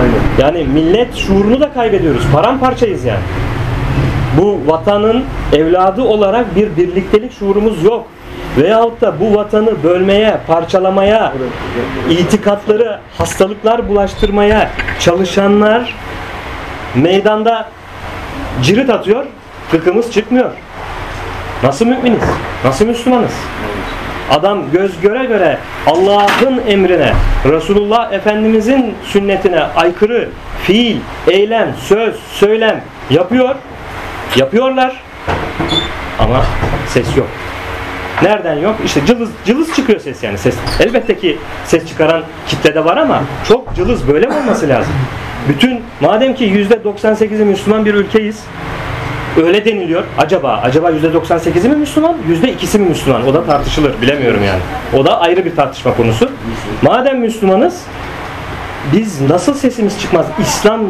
Aynen. 0.00 0.48
Yani 0.48 0.68
millet 0.72 1.14
şuurunu 1.14 1.60
da 1.60 1.72
kaybediyoruz. 1.72 2.22
Paramparçayız 2.32 3.04
yani. 3.04 3.20
Bu 4.38 4.60
vatanın 4.66 5.24
evladı 5.52 6.02
olarak 6.02 6.56
bir 6.56 6.76
birliktelik 6.76 7.38
şuurumuz 7.38 7.84
yok. 7.84 8.06
Veyahut 8.58 9.00
da 9.00 9.20
bu 9.20 9.34
vatanı 9.36 9.82
bölmeye, 9.82 10.36
parçalamaya, 10.46 11.32
itikatları, 12.10 12.98
hastalıklar 13.18 13.88
bulaştırmaya 13.88 14.70
çalışanlar 15.00 15.94
meydanda 16.94 17.68
cirit 18.62 18.90
atıyor, 18.90 19.24
gıkımız 19.72 20.12
çıkmıyor. 20.12 20.50
Nasıl 21.62 21.86
müminiz? 21.86 22.22
Nasıl 22.64 22.86
Müslümanız? 22.86 23.32
Adam 24.32 24.70
göz 24.72 25.00
göre 25.00 25.24
göre 25.24 25.58
Allah'ın 25.86 26.62
emrine, 26.68 27.12
Resulullah 27.44 28.12
Efendimizin 28.12 28.94
sünnetine 29.04 29.62
aykırı 29.62 30.28
fiil, 30.62 30.96
eylem, 31.28 31.74
söz, 31.80 32.14
söylem 32.32 32.80
yapıyor. 33.10 33.54
Yapıyorlar. 34.36 35.02
Ama 36.18 36.42
ses 36.88 37.16
yok. 37.16 37.26
Nereden 38.22 38.54
yok? 38.54 38.76
İşte 38.84 39.06
cılız, 39.06 39.30
cılız 39.44 39.74
çıkıyor 39.76 40.00
ses 40.00 40.22
yani 40.22 40.38
ses. 40.38 40.54
Elbette 40.80 41.18
ki 41.18 41.38
ses 41.64 41.88
çıkaran 41.88 42.22
kitlede 42.48 42.84
var 42.84 42.96
ama 42.96 43.22
çok 43.48 43.76
cılız 43.76 44.08
böyle 44.08 44.26
mi 44.26 44.34
olması 44.34 44.68
lazım? 44.68 44.92
Bütün 45.48 45.82
madem 46.00 46.34
ki 46.34 46.44
%98'i 46.44 47.44
Müslüman 47.44 47.84
bir 47.84 47.94
ülkeyiz. 47.94 48.44
Öyle 49.36 49.64
deniliyor. 49.64 50.04
Acaba 50.18 50.60
acaba 50.62 50.90
%98'i 50.90 51.68
mi 51.68 51.76
Müslüman? 51.76 52.16
%2'si 52.28 52.78
mi 52.78 52.88
Müslüman? 52.88 53.26
O 53.26 53.34
da 53.34 53.44
tartışılır. 53.44 54.02
Bilemiyorum 54.02 54.40
yani. 54.46 54.60
O 54.96 55.06
da 55.06 55.20
ayrı 55.20 55.44
bir 55.44 55.56
tartışma 55.56 55.96
konusu. 55.96 56.30
Madem 56.82 57.20
Müslümanız 57.20 57.82
biz 58.92 59.20
nasıl 59.20 59.54
sesimiz 59.54 60.00
çıkmaz? 60.00 60.26
İslam 60.40 60.80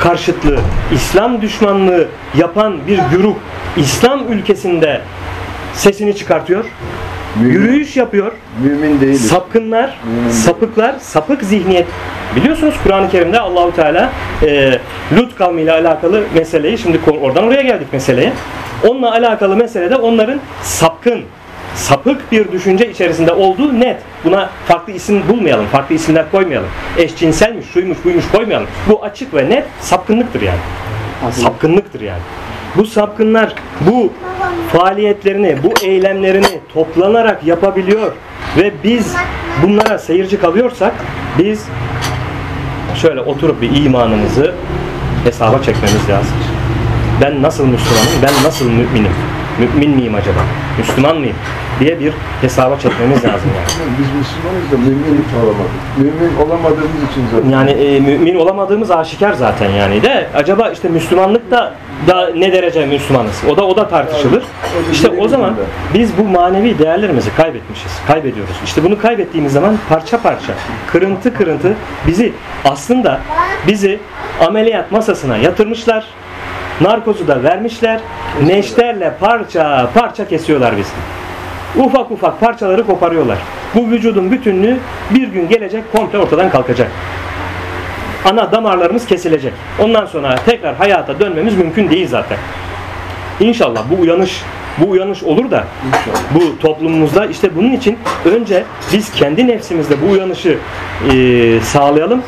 karşıtlığı, 0.00 0.58
İslam 0.94 1.42
düşmanlığı 1.42 2.08
yapan 2.38 2.86
bir 2.86 2.98
güruh 3.10 3.34
İslam 3.76 4.32
ülkesinde 4.32 5.00
sesini 5.74 6.16
çıkartıyor. 6.16 6.64
Mümin, 7.36 7.54
Yürüyüş 7.54 7.96
yapıyor. 7.96 8.32
mümin 8.64 9.00
değiliz. 9.00 9.28
Sapkınlar, 9.28 9.98
Mümin 10.04 10.30
sapıklar, 10.30 10.94
sapık 11.00 11.42
zihniyet. 11.42 11.86
Biliyorsunuz 12.36 12.74
Kur'an-ı 12.84 13.10
Kerim'de 13.10 13.40
Allahu 13.40 13.76
Teala 13.76 14.12
e, 14.42 14.78
Lut 15.16 15.36
kavmiyle 15.36 15.72
alakalı 15.72 16.24
meseleyi 16.34 16.78
şimdi 16.78 17.00
oradan 17.20 17.44
oraya 17.44 17.62
geldik 17.62 17.92
meseleye. 17.92 18.32
Onunla 18.88 19.12
alakalı 19.12 19.56
meselede 19.56 19.96
onların 19.96 20.40
sapkın, 20.62 21.20
sapık 21.74 22.32
bir 22.32 22.52
düşünce 22.52 22.90
içerisinde 22.90 23.32
olduğu 23.32 23.80
net. 23.80 23.96
Buna 24.24 24.50
farklı 24.68 24.92
isim 24.92 25.28
bulmayalım, 25.28 25.66
farklı 25.66 25.94
isimler 25.94 26.30
koymayalım. 26.30 26.68
Eşcinselmiş, 26.98 27.66
şuymuş, 27.66 27.98
buymuş 28.04 28.24
koymayalım. 28.32 28.66
Bu 28.88 29.04
açık 29.04 29.34
ve 29.34 29.50
net 29.50 29.64
sapkınlıktır 29.80 30.40
yani. 30.42 30.58
Sapkınlıktır 31.32 32.00
yani. 32.00 32.20
Bu 32.76 32.84
sapkınlar 32.84 33.54
bu 33.80 34.12
faaliyetlerini, 34.72 35.56
bu 35.62 35.86
eylemlerini 35.86 36.60
toplanarak 36.74 37.44
yapabiliyor 37.44 38.12
ve 38.56 38.72
biz 38.84 39.14
bunlara 39.62 39.98
seyirci 39.98 40.40
kalıyorsak 40.40 40.92
biz 41.38 41.64
şöyle 42.94 43.20
oturup 43.20 43.62
bir 43.62 43.84
imanımızı 43.84 44.54
hesaba 45.24 45.62
çekmemiz 45.62 46.08
lazım. 46.08 46.36
Ben 47.22 47.42
nasıl 47.42 47.66
Müslümanım, 47.66 48.22
ben 48.22 48.44
nasıl 48.44 48.64
müminim? 48.64 49.12
Mümin 49.58 49.90
miyim 49.90 50.14
acaba? 50.14 50.40
Müslüman 50.78 51.16
mıyım? 51.16 51.36
diye 51.80 52.00
bir 52.00 52.12
hesaba 52.40 52.78
çekmemiz 52.78 53.24
lazım 53.24 53.50
yani. 53.56 53.90
Biz 53.98 54.06
Müslümanız 54.18 54.72
da 54.72 54.76
mümin 54.76 55.24
olamadık. 55.42 55.70
Mümin 55.96 56.36
olamadığımız 56.36 57.02
için 57.12 57.22
zaten. 57.32 57.48
Yani 57.48 57.70
e, 57.70 58.00
mümin 58.00 58.36
olamadığımız 58.36 58.90
aşikar 58.90 59.32
zaten 59.32 59.70
yani 59.70 60.02
de 60.02 60.26
acaba 60.34 60.70
işte 60.70 60.88
Müslümanlık 60.88 61.50
da 61.50 61.74
da 62.06 62.30
ne 62.34 62.52
derece 62.52 62.86
Müslümanız? 62.86 63.42
O 63.50 63.56
da 63.56 63.66
o 63.66 63.76
da 63.76 63.88
tartışılır. 63.88 64.42
İşte 64.92 65.08
o 65.08 65.28
zaman 65.28 65.54
biz 65.94 66.18
bu 66.18 66.24
manevi 66.24 66.78
değerlerimizi 66.78 67.34
kaybetmişiz. 67.36 67.92
Kaybediyoruz. 68.06 68.54
İşte 68.64 68.84
bunu 68.84 68.98
kaybettiğimiz 68.98 69.52
zaman 69.52 69.78
parça 69.88 70.22
parça, 70.22 70.52
kırıntı 70.86 71.34
kırıntı 71.34 71.74
bizi 72.06 72.32
aslında 72.64 73.20
bizi 73.66 73.98
ameliyat 74.46 74.92
masasına 74.92 75.36
yatırmışlar. 75.36 76.06
Narkozu 76.80 77.28
da 77.28 77.42
vermişler. 77.42 78.00
Neşterle 78.46 79.14
parça 79.20 79.90
parça 79.94 80.28
kesiyorlar 80.28 80.76
bizi. 80.76 80.92
Ufak 81.84 82.10
ufak 82.10 82.40
parçaları 82.40 82.86
koparıyorlar. 82.86 83.38
Bu 83.74 83.90
vücudun 83.90 84.30
bütünlüğü 84.30 84.76
bir 85.10 85.28
gün 85.28 85.48
gelecek 85.48 85.92
komple 85.92 86.18
ortadan 86.18 86.50
kalkacak. 86.50 86.90
Ana 88.24 88.52
damarlarımız 88.52 89.06
kesilecek. 89.06 89.52
Ondan 89.78 90.06
sonra 90.06 90.36
tekrar 90.46 90.74
hayata 90.74 91.20
dönmemiz 91.20 91.56
mümkün 91.56 91.90
değil 91.90 92.08
zaten. 92.08 92.38
İnşallah 93.40 93.82
bu 93.90 94.00
uyanış 94.00 94.42
bu 94.78 94.90
uyanış 94.90 95.22
olur 95.22 95.50
da 95.50 95.64
bu 96.34 96.58
toplumumuzda 96.58 97.26
işte 97.26 97.56
bunun 97.56 97.72
için 97.72 97.98
önce 98.24 98.64
biz 98.92 99.12
kendi 99.12 99.46
nefsimizde 99.46 99.94
bu 100.02 100.12
uyanışı 100.12 100.58
e, 101.12 101.60
sağlayalım. 101.60 102.22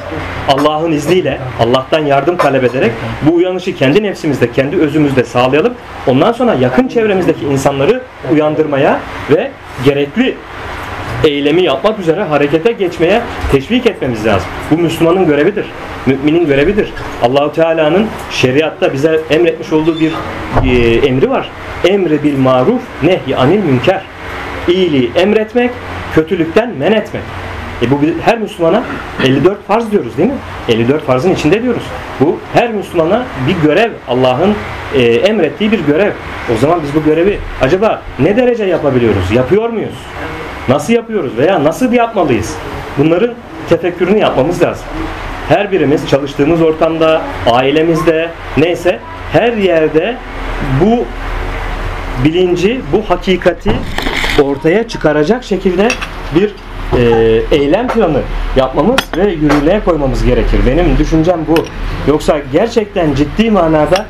Allah'ın 0.48 0.92
izniyle, 0.92 1.38
Allah'tan 1.60 1.98
yardım 1.98 2.36
talep 2.36 2.64
ederek 2.64 2.92
bu 3.22 3.34
uyanışı 3.34 3.76
kendi 3.76 4.02
nefsimizde, 4.02 4.52
kendi 4.52 4.76
özümüzde 4.76 5.24
sağlayalım. 5.24 5.74
Ondan 6.06 6.32
sonra 6.32 6.54
yakın 6.54 6.88
çevremizdeki 6.88 7.44
insanları 7.44 8.02
uyandırmaya 8.32 9.00
ve 9.30 9.50
gerekli 9.84 10.36
eylemi 11.24 11.62
yapmak 11.62 11.98
üzere 11.98 12.22
harekete 12.22 12.72
geçmeye 12.72 13.20
teşvik 13.52 13.86
etmemiz 13.86 14.26
lazım. 14.26 14.48
Bu 14.70 14.78
Müslümanın 14.78 15.26
görevidir. 15.26 15.66
Müminin 16.06 16.46
görevidir. 16.46 16.92
Allahu 17.22 17.52
Teala'nın 17.52 18.06
şeriatta 18.30 18.92
bize 18.92 19.20
emretmiş 19.30 19.72
olduğu 19.72 20.00
bir 20.00 20.12
e, 20.64 21.06
emri 21.06 21.30
var. 21.30 21.50
Emri 21.88 22.22
bil 22.22 22.38
maruf, 22.38 22.82
nehy 23.02 23.36
anil 23.36 23.64
münker. 23.64 24.02
İyiliği 24.68 25.10
emretmek, 25.16 25.70
kötülükten 26.14 26.74
men 26.78 26.92
etmek. 26.92 27.22
E 27.82 27.90
bu 27.90 28.00
her 28.24 28.38
Müslümana 28.38 28.82
54 29.24 29.66
farz 29.66 29.92
diyoruz 29.92 30.16
değil 30.18 30.28
mi? 30.28 30.36
54 30.68 31.06
farzın 31.06 31.34
içinde 31.34 31.62
diyoruz. 31.62 31.82
Bu 32.20 32.38
her 32.54 32.72
Müslümana 32.72 33.24
bir 33.48 33.68
görev, 33.68 33.90
Allah'ın 34.08 34.54
e, 34.94 35.02
emrettiği 35.02 35.72
bir 35.72 35.80
görev. 35.80 36.12
O 36.54 36.58
zaman 36.58 36.80
biz 36.82 36.94
bu 36.94 37.04
görevi 37.04 37.38
acaba 37.62 38.02
ne 38.18 38.36
derece 38.36 38.64
yapabiliyoruz? 38.64 39.32
Yapıyor 39.32 39.68
muyuz? 39.68 39.94
Nasıl 40.68 40.92
yapıyoruz 40.92 41.36
veya 41.38 41.64
nasıl 41.64 41.92
yapmalıyız? 41.92 42.56
Bunların 42.98 43.30
tefekkürünü 43.68 44.18
yapmamız 44.18 44.62
lazım. 44.62 44.84
Her 45.48 45.72
birimiz 45.72 46.08
çalıştığımız 46.08 46.62
ortamda, 46.62 47.22
ailemizde, 47.50 48.30
neyse 48.56 48.98
her 49.32 49.52
yerde 49.52 50.16
bu 50.80 51.04
bilinci, 52.24 52.80
bu 52.92 53.10
hakikati 53.10 53.72
ortaya 54.42 54.88
çıkaracak 54.88 55.44
şekilde 55.44 55.88
bir 56.34 56.54
e, 56.98 57.42
eylem 57.56 57.88
planı 57.88 58.20
yapmamız 58.56 59.00
ve 59.16 59.30
yürürlüğe 59.30 59.80
koymamız 59.84 60.24
gerekir. 60.24 60.58
Benim 60.66 60.98
düşüncem 60.98 61.40
bu. 61.48 61.64
Yoksa 62.08 62.38
gerçekten 62.52 63.14
ciddi 63.14 63.50
manada 63.50 64.06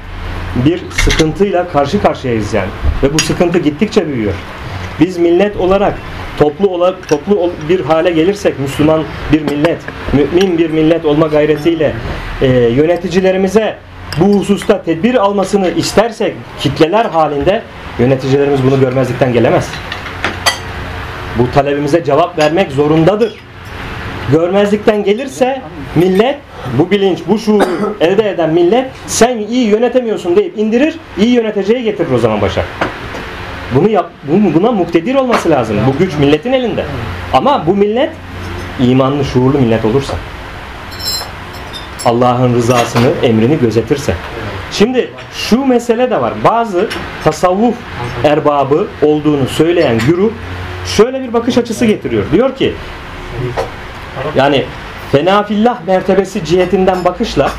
bir 0.65 0.83
sıkıntıyla 0.91 1.69
karşı 1.69 2.03
karşıyayız 2.03 2.55
yani. 2.55 2.69
Ve 3.03 3.15
bu 3.15 3.19
sıkıntı 3.19 3.59
gittikçe 3.59 4.09
büyüyor. 4.09 4.35
Biz 5.01 5.19
millet 5.19 5.57
olarak 5.57 5.95
toplu 6.39 6.69
ola, 6.69 6.95
toplu 7.09 7.53
bir 7.69 7.81
hale 7.81 8.11
gelirsek 8.11 8.59
Müslüman 8.59 9.03
bir 9.33 9.43
millet, 9.43 9.79
mümin 10.13 10.59
bir 10.59 10.71
millet 10.71 11.05
olma 11.05 11.27
gayretiyle 11.27 11.95
e, 12.43 12.47
yöneticilerimize 12.49 13.77
bu 14.21 14.39
hususta 14.39 14.83
tedbir 14.83 15.15
almasını 15.15 15.71
istersek 15.71 16.35
kitleler 16.61 17.05
halinde 17.05 17.63
yöneticilerimiz 17.99 18.65
bunu 18.65 18.81
görmezlikten 18.81 19.33
gelemez. 19.33 19.69
Bu 21.39 21.51
talebimize 21.55 22.05
cevap 22.05 22.39
vermek 22.39 22.73
zorundadır. 22.73 23.35
Görmezlikten 24.33 25.05
gelirse 25.05 25.63
millet 25.95 26.39
bu 26.79 26.91
bilinç, 26.91 27.19
bu 27.29 27.39
şuuru 27.39 27.65
elde 28.01 28.31
eden 28.31 28.51
millet 28.51 28.87
sen 29.07 29.39
iyi 29.39 29.69
yönetemiyorsun 29.69 30.37
deyip 30.37 30.59
indirir, 30.59 30.95
iyi 31.19 31.31
yöneteceği 31.31 31.83
getirir 31.83 32.11
o 32.11 32.19
zaman 32.19 32.41
başa. 32.41 32.65
Bunu 33.75 33.89
yap, 33.89 34.11
bu- 34.25 34.55
buna 34.61 34.73
muktedir 34.73 35.15
olması 35.15 35.51
lazım. 35.51 35.77
Bu 35.87 35.99
güç 35.99 36.15
milletin 36.21 36.53
elinde. 36.53 36.85
Ama 37.33 37.67
bu 37.67 37.75
millet 37.77 38.11
imanlı, 38.81 39.25
şuurlu 39.25 39.59
millet 39.59 39.85
olursa. 39.85 40.15
Allah'ın 42.05 42.55
rızasını, 42.55 43.09
emrini 43.23 43.59
gözetirse. 43.59 44.15
Şimdi 44.73 45.11
şu 45.35 45.65
mesele 45.65 46.11
de 46.11 46.21
var. 46.21 46.33
Bazı 46.45 46.89
tasavvuf 47.25 47.75
erbabı 48.25 48.87
olduğunu 49.03 49.47
söyleyen 49.49 49.99
güruh 50.07 50.31
şöyle 50.97 51.23
bir 51.23 51.33
bakış 51.33 51.59
açısı 51.59 51.87
getiriyor. 51.87 52.25
Diyor 52.33 52.57
ki 52.57 52.75
yani 54.37 54.65
fenafillah 55.13 55.77
mertebesi 55.87 56.45
cihetinden 56.45 57.05
bakışla 57.05 57.51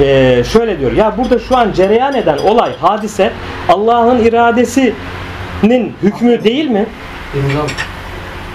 eee, 0.00 0.42
şöyle 0.52 0.78
diyor. 0.80 0.92
Ya 0.92 1.14
burada 1.18 1.38
şu 1.38 1.56
an 1.56 1.72
cereyan 1.72 2.14
eden 2.14 2.38
olay, 2.38 2.70
hadise 2.80 3.32
Allah'ın 3.68 4.24
iradesinin 5.62 5.92
hükmü 6.02 6.44
değil 6.44 6.68
mi? 6.68 6.86
İmzam. 7.36 7.66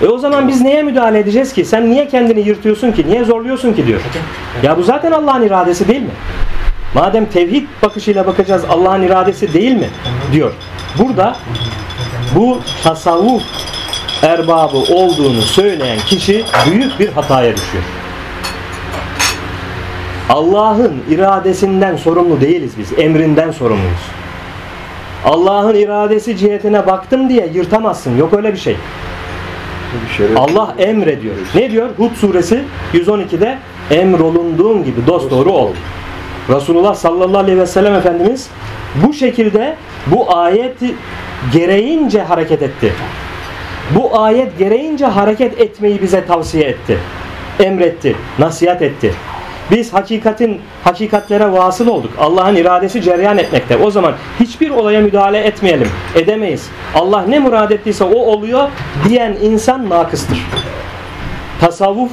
E 0.01 0.07
o 0.07 0.17
zaman 0.17 0.47
biz 0.47 0.61
neye 0.61 0.83
müdahale 0.83 1.19
edeceğiz 1.19 1.53
ki? 1.53 1.65
Sen 1.65 1.89
niye 1.89 2.07
kendini 2.07 2.39
yırtıyorsun 2.39 2.91
ki? 2.91 3.05
Niye 3.09 3.23
zorluyorsun 3.23 3.73
ki 3.73 3.87
diyor. 3.87 4.01
Ya 4.63 4.77
bu 4.77 4.83
zaten 4.83 5.11
Allah'ın 5.11 5.41
iradesi 5.41 5.87
değil 5.87 6.01
mi? 6.01 6.11
Madem 6.95 7.25
tevhid 7.25 7.67
bakışıyla 7.83 8.27
bakacağız 8.27 8.63
Allah'ın 8.69 9.01
iradesi 9.01 9.53
değil 9.53 9.75
mi? 9.75 9.89
diyor. 10.31 10.51
Burada 10.99 11.35
bu 12.35 12.59
tasavvuf 12.83 13.43
erbabı 14.23 14.77
olduğunu 14.77 15.41
söyleyen 15.41 15.99
kişi 15.99 16.45
büyük 16.71 16.99
bir 16.99 17.07
hataya 17.07 17.55
düşüyor. 17.55 17.83
Allah'ın 20.29 20.93
iradesinden 21.09 21.95
sorumlu 21.95 22.41
değiliz 22.41 22.71
biz. 22.77 22.99
Emrinden 22.99 23.51
sorumluyuz. 23.51 24.20
Allah'ın 25.25 25.75
iradesi 25.75 26.37
cihetine 26.37 26.87
baktım 26.87 27.29
diye 27.29 27.49
yırtamazsın. 27.53 28.17
Yok 28.17 28.33
öyle 28.33 28.53
bir 28.53 28.57
şey. 28.57 28.75
Allah 30.35 30.75
emrediyor. 30.77 31.35
Ne 31.55 31.71
diyor? 31.71 31.89
Hud 31.97 32.15
suresi 32.15 32.63
112'de 32.93 33.57
emrolunduğun 33.91 34.83
gibi 34.83 35.07
dosdoğru 35.07 35.51
ol. 35.51 35.69
Resulullah 36.49 36.95
sallallahu 36.95 37.37
aleyhi 37.37 37.59
ve 37.59 37.65
sellem 37.65 37.95
Efendimiz 37.95 38.49
bu 38.95 39.13
şekilde 39.13 39.75
bu 40.07 40.37
ayet 40.37 40.77
gereğince 41.53 42.21
hareket 42.21 42.61
etti. 42.61 42.93
Bu 43.95 44.19
ayet 44.19 44.59
gereğince 44.59 45.05
hareket 45.05 45.61
etmeyi 45.61 46.01
bize 46.01 46.25
tavsiye 46.25 46.63
etti. 46.63 46.97
Emretti, 47.59 48.15
nasihat 48.39 48.81
etti. 48.81 49.13
Biz 49.71 49.93
hakikatin 49.93 50.61
hakikatlere 50.83 51.51
vasıl 51.51 51.87
olduk. 51.87 52.11
Allah'ın 52.19 52.55
iradesi 52.55 53.01
cereyan 53.01 53.37
etmekte. 53.37 53.77
O 53.77 53.91
zaman 53.91 54.13
hiçbir 54.39 54.69
olaya 54.69 55.01
müdahale 55.01 55.37
etmeyelim. 55.37 55.89
Edemeyiz. 56.15 56.69
Allah 56.95 57.21
ne 57.21 57.39
murad 57.39 57.71
ettiyse 57.71 58.03
o 58.03 58.19
oluyor 58.19 58.69
diyen 59.09 59.37
insan 59.41 59.89
nakıstır. 59.89 60.47
Tasavvuf 61.61 62.11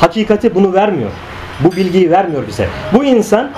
hakikati 0.00 0.54
bunu 0.54 0.72
vermiyor. 0.72 1.10
Bu 1.60 1.72
bilgiyi 1.72 2.10
vermiyor 2.10 2.42
bize. 2.48 2.68
Bu 2.92 3.04
insan 3.04 3.50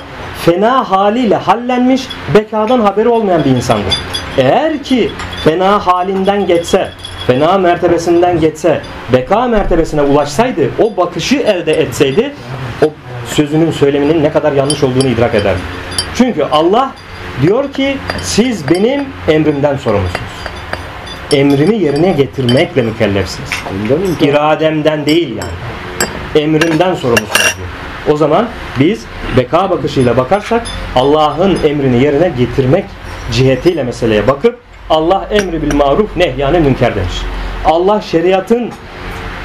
fena 0.44 0.90
haliyle 0.90 1.36
hallenmiş, 1.36 2.08
bekadan 2.34 2.80
haberi 2.80 3.08
olmayan 3.08 3.44
bir 3.44 3.50
insandır. 3.50 3.98
Eğer 4.38 4.82
ki 4.82 5.10
fena 5.44 5.86
halinden 5.86 6.46
geçse, 6.46 6.88
fena 7.26 7.58
mertebesinden 7.58 8.40
geçse, 8.40 8.80
beka 9.12 9.46
mertebesine 9.46 10.02
ulaşsaydı, 10.02 10.70
o 10.82 10.96
bakışı 10.96 11.36
elde 11.36 11.72
etseydi, 11.72 12.32
sözünün 13.32 13.70
söyleminin 13.70 14.22
ne 14.22 14.32
kadar 14.32 14.52
yanlış 14.52 14.82
olduğunu 14.82 15.08
idrak 15.08 15.34
ederdi. 15.34 15.60
Çünkü 16.14 16.42
Allah 16.42 16.92
diyor 17.42 17.72
ki 17.72 17.96
siz 18.22 18.70
benim 18.70 19.04
emrimden 19.28 19.76
sorumlusunuz. 19.76 20.32
Emrimi 21.32 21.76
yerine 21.76 22.12
getirmekle 22.12 22.82
mükellefsiniz. 22.82 23.50
İrademden 24.20 25.06
değil 25.06 25.28
yani. 25.28 26.44
Emrimden 26.44 26.94
sorumlusunuz 26.94 27.56
diyor. 27.56 27.68
O 28.10 28.16
zaman 28.16 28.46
biz 28.80 29.04
beka 29.36 29.70
bakışıyla 29.70 30.16
bakarsak 30.16 30.62
Allah'ın 30.96 31.58
emrini 31.64 32.04
yerine 32.04 32.32
getirmek 32.38 32.84
cihetiyle 33.32 33.82
meseleye 33.82 34.28
bakıp 34.28 34.58
Allah 34.90 35.28
emri 35.30 35.62
bil 35.62 35.74
maruf 35.74 36.16
nehyanı 36.16 36.60
münker 36.60 36.94
demiş. 36.96 37.22
Allah 37.64 38.00
şeriatın 38.00 38.70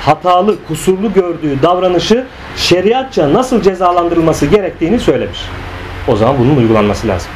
hatalı, 0.08 0.56
kusurlu 0.68 1.14
gördüğü 1.14 1.62
davranışı 1.62 2.26
şeriatça 2.58 3.34
nasıl 3.34 3.62
cezalandırılması 3.62 4.46
gerektiğini 4.46 5.00
söylemiş. 5.00 5.40
O 6.08 6.16
zaman 6.16 6.36
bunun 6.40 6.58
uygulanması 6.58 7.08
lazım. 7.08 7.30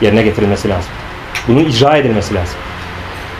Yerine 0.00 0.22
getirilmesi 0.22 0.68
lazım. 0.68 0.90
Bunun 1.48 1.64
icra 1.64 1.96
edilmesi 1.96 2.34
lazım. 2.34 2.56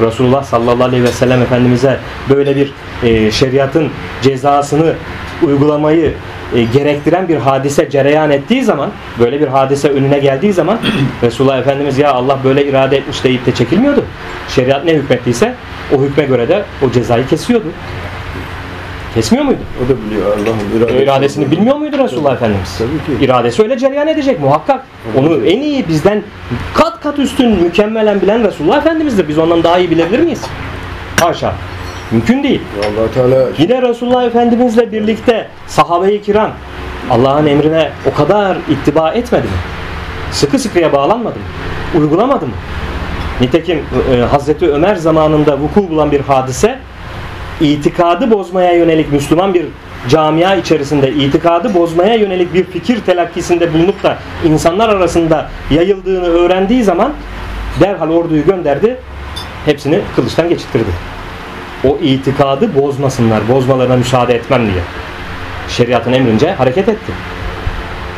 Resulullah 0.00 0.44
sallallahu 0.44 0.84
aleyhi 0.84 1.04
ve 1.04 1.12
sellem 1.12 1.42
Efendimiz'e 1.42 1.98
böyle 2.28 2.56
bir 2.56 2.72
e, 3.02 3.30
şeriatın 3.30 3.90
cezasını 4.22 4.94
uygulamayı 5.42 6.14
e, 6.54 6.62
gerektiren 6.62 7.28
bir 7.28 7.36
hadise 7.36 7.90
cereyan 7.90 8.30
ettiği 8.30 8.64
zaman, 8.64 8.90
böyle 9.18 9.40
bir 9.40 9.46
hadise 9.46 9.88
önüne 9.88 10.18
geldiği 10.18 10.52
zaman 10.52 10.78
Resulullah 11.22 11.58
Efendimiz 11.58 11.98
ya 11.98 12.12
Allah 12.12 12.38
böyle 12.44 12.66
irade 12.66 12.96
etmiş 12.96 13.24
deyip 13.24 13.46
de 13.46 13.54
çekilmiyordu. 13.54 14.04
Şeriat 14.48 14.84
ne 14.84 14.92
hükmettiyse 14.94 15.54
o 15.96 16.02
hükme 16.02 16.24
göre 16.24 16.48
de 16.48 16.64
o 16.86 16.90
cezayı 16.90 17.26
kesiyordu. 17.26 17.66
Kesmiyor 19.14 19.44
muydu? 19.44 19.58
O 19.86 19.88
da 19.88 19.96
biliyor 20.06 20.26
Allah'ın 20.26 20.78
iradesi. 20.78 21.02
İradesini 21.04 21.50
bilmiyor 21.50 21.76
muydu 21.76 21.98
Resulullah 21.98 22.32
Efendimiz? 22.32 22.78
Tabii 22.78 23.18
ki. 23.18 23.24
İradesi 23.24 23.62
öyle 23.62 23.78
cereyan 23.78 24.08
edecek 24.08 24.40
muhakkak. 24.40 24.84
Onu 25.16 25.46
en 25.46 25.60
iyi 25.60 25.88
bizden 25.88 26.22
kat 26.74 27.00
kat 27.00 27.18
üstün 27.18 27.50
mükemmelen 27.62 28.20
bilen 28.20 28.44
Resulullah 28.44 28.78
Efendimiz'dir. 28.78 29.28
Biz 29.28 29.38
ondan 29.38 29.62
daha 29.62 29.78
iyi 29.78 29.90
bilebilir 29.90 30.20
miyiz? 30.20 30.42
Haşa. 31.20 31.54
Mümkün 32.10 32.42
değil. 32.42 32.60
allah 32.78 33.10
Teala 33.14 33.48
Yine 33.58 33.82
Resulullah 33.82 34.24
Efendimizle 34.24 34.92
birlikte 34.92 35.48
sahabe-i 35.66 36.22
kiram 36.22 36.50
Allah'ın 37.10 37.46
emrine 37.46 37.90
o 38.12 38.14
kadar 38.14 38.56
ittiba 38.70 39.10
etmedi 39.10 39.42
mi? 39.42 39.52
Sıkı 40.32 40.58
sıkıya 40.58 40.92
bağlanmadı 40.92 41.34
mı? 41.38 42.00
Uygulamadı 42.00 42.46
mı? 42.46 42.52
Nitekim 43.40 43.82
e, 44.12 44.20
Hazreti 44.20 44.70
Ömer 44.70 44.96
zamanında 44.96 45.58
vuku 45.58 45.88
bulan 45.90 46.12
bir 46.12 46.20
hadise 46.20 46.78
itikadı 47.60 48.30
bozmaya 48.30 48.72
yönelik 48.72 49.12
Müslüman 49.12 49.54
bir 49.54 49.66
camia 50.08 50.54
içerisinde 50.54 51.12
itikadı 51.12 51.74
bozmaya 51.74 52.14
yönelik 52.14 52.54
bir 52.54 52.64
fikir 52.64 53.00
telakkisinde 53.00 53.74
bulunup 53.74 54.02
da 54.02 54.18
insanlar 54.44 54.88
arasında 54.88 55.50
yayıldığını 55.70 56.26
öğrendiği 56.26 56.84
zaman 56.84 57.12
derhal 57.80 58.10
orduyu 58.10 58.44
gönderdi. 58.44 58.96
Hepsini 59.64 60.00
kılıçtan 60.16 60.48
geçirtirdi 60.48 60.90
o 61.84 61.98
itikadı 62.02 62.82
bozmasınlar, 62.82 63.48
bozmalarına 63.48 63.96
müsaade 63.96 64.34
etmem 64.34 64.66
diye. 64.66 64.82
Şeriatın 65.68 66.12
emrince 66.12 66.52
hareket 66.52 66.88
etti. 66.88 67.12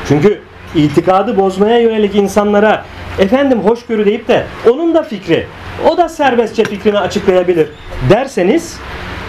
Çünkü 0.08 0.40
itikadı 0.74 1.36
bozmaya 1.36 1.78
yönelik 1.78 2.14
insanlara 2.14 2.84
efendim 3.18 3.60
hoşgörü 3.60 4.06
deyip 4.06 4.28
de 4.28 4.44
onun 4.70 4.94
da 4.94 5.02
fikri, 5.02 5.46
o 5.90 5.96
da 5.96 6.08
serbestçe 6.08 6.64
fikrini 6.64 6.98
açıklayabilir 6.98 7.68
derseniz 8.10 8.78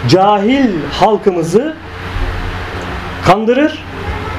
cahil 0.08 0.70
halkımızı 0.92 1.74
kandırır, 3.26 3.84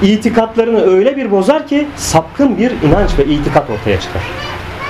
itikatlarını 0.01 0.81
öyle 0.95 1.17
bir 1.17 1.31
bozar 1.31 1.67
ki 1.67 1.87
sapkın 1.95 2.57
bir 2.57 2.71
inanç 2.71 3.09
ve 3.19 3.25
itikat 3.25 3.69
ortaya 3.69 3.99
çıkar. 3.99 4.21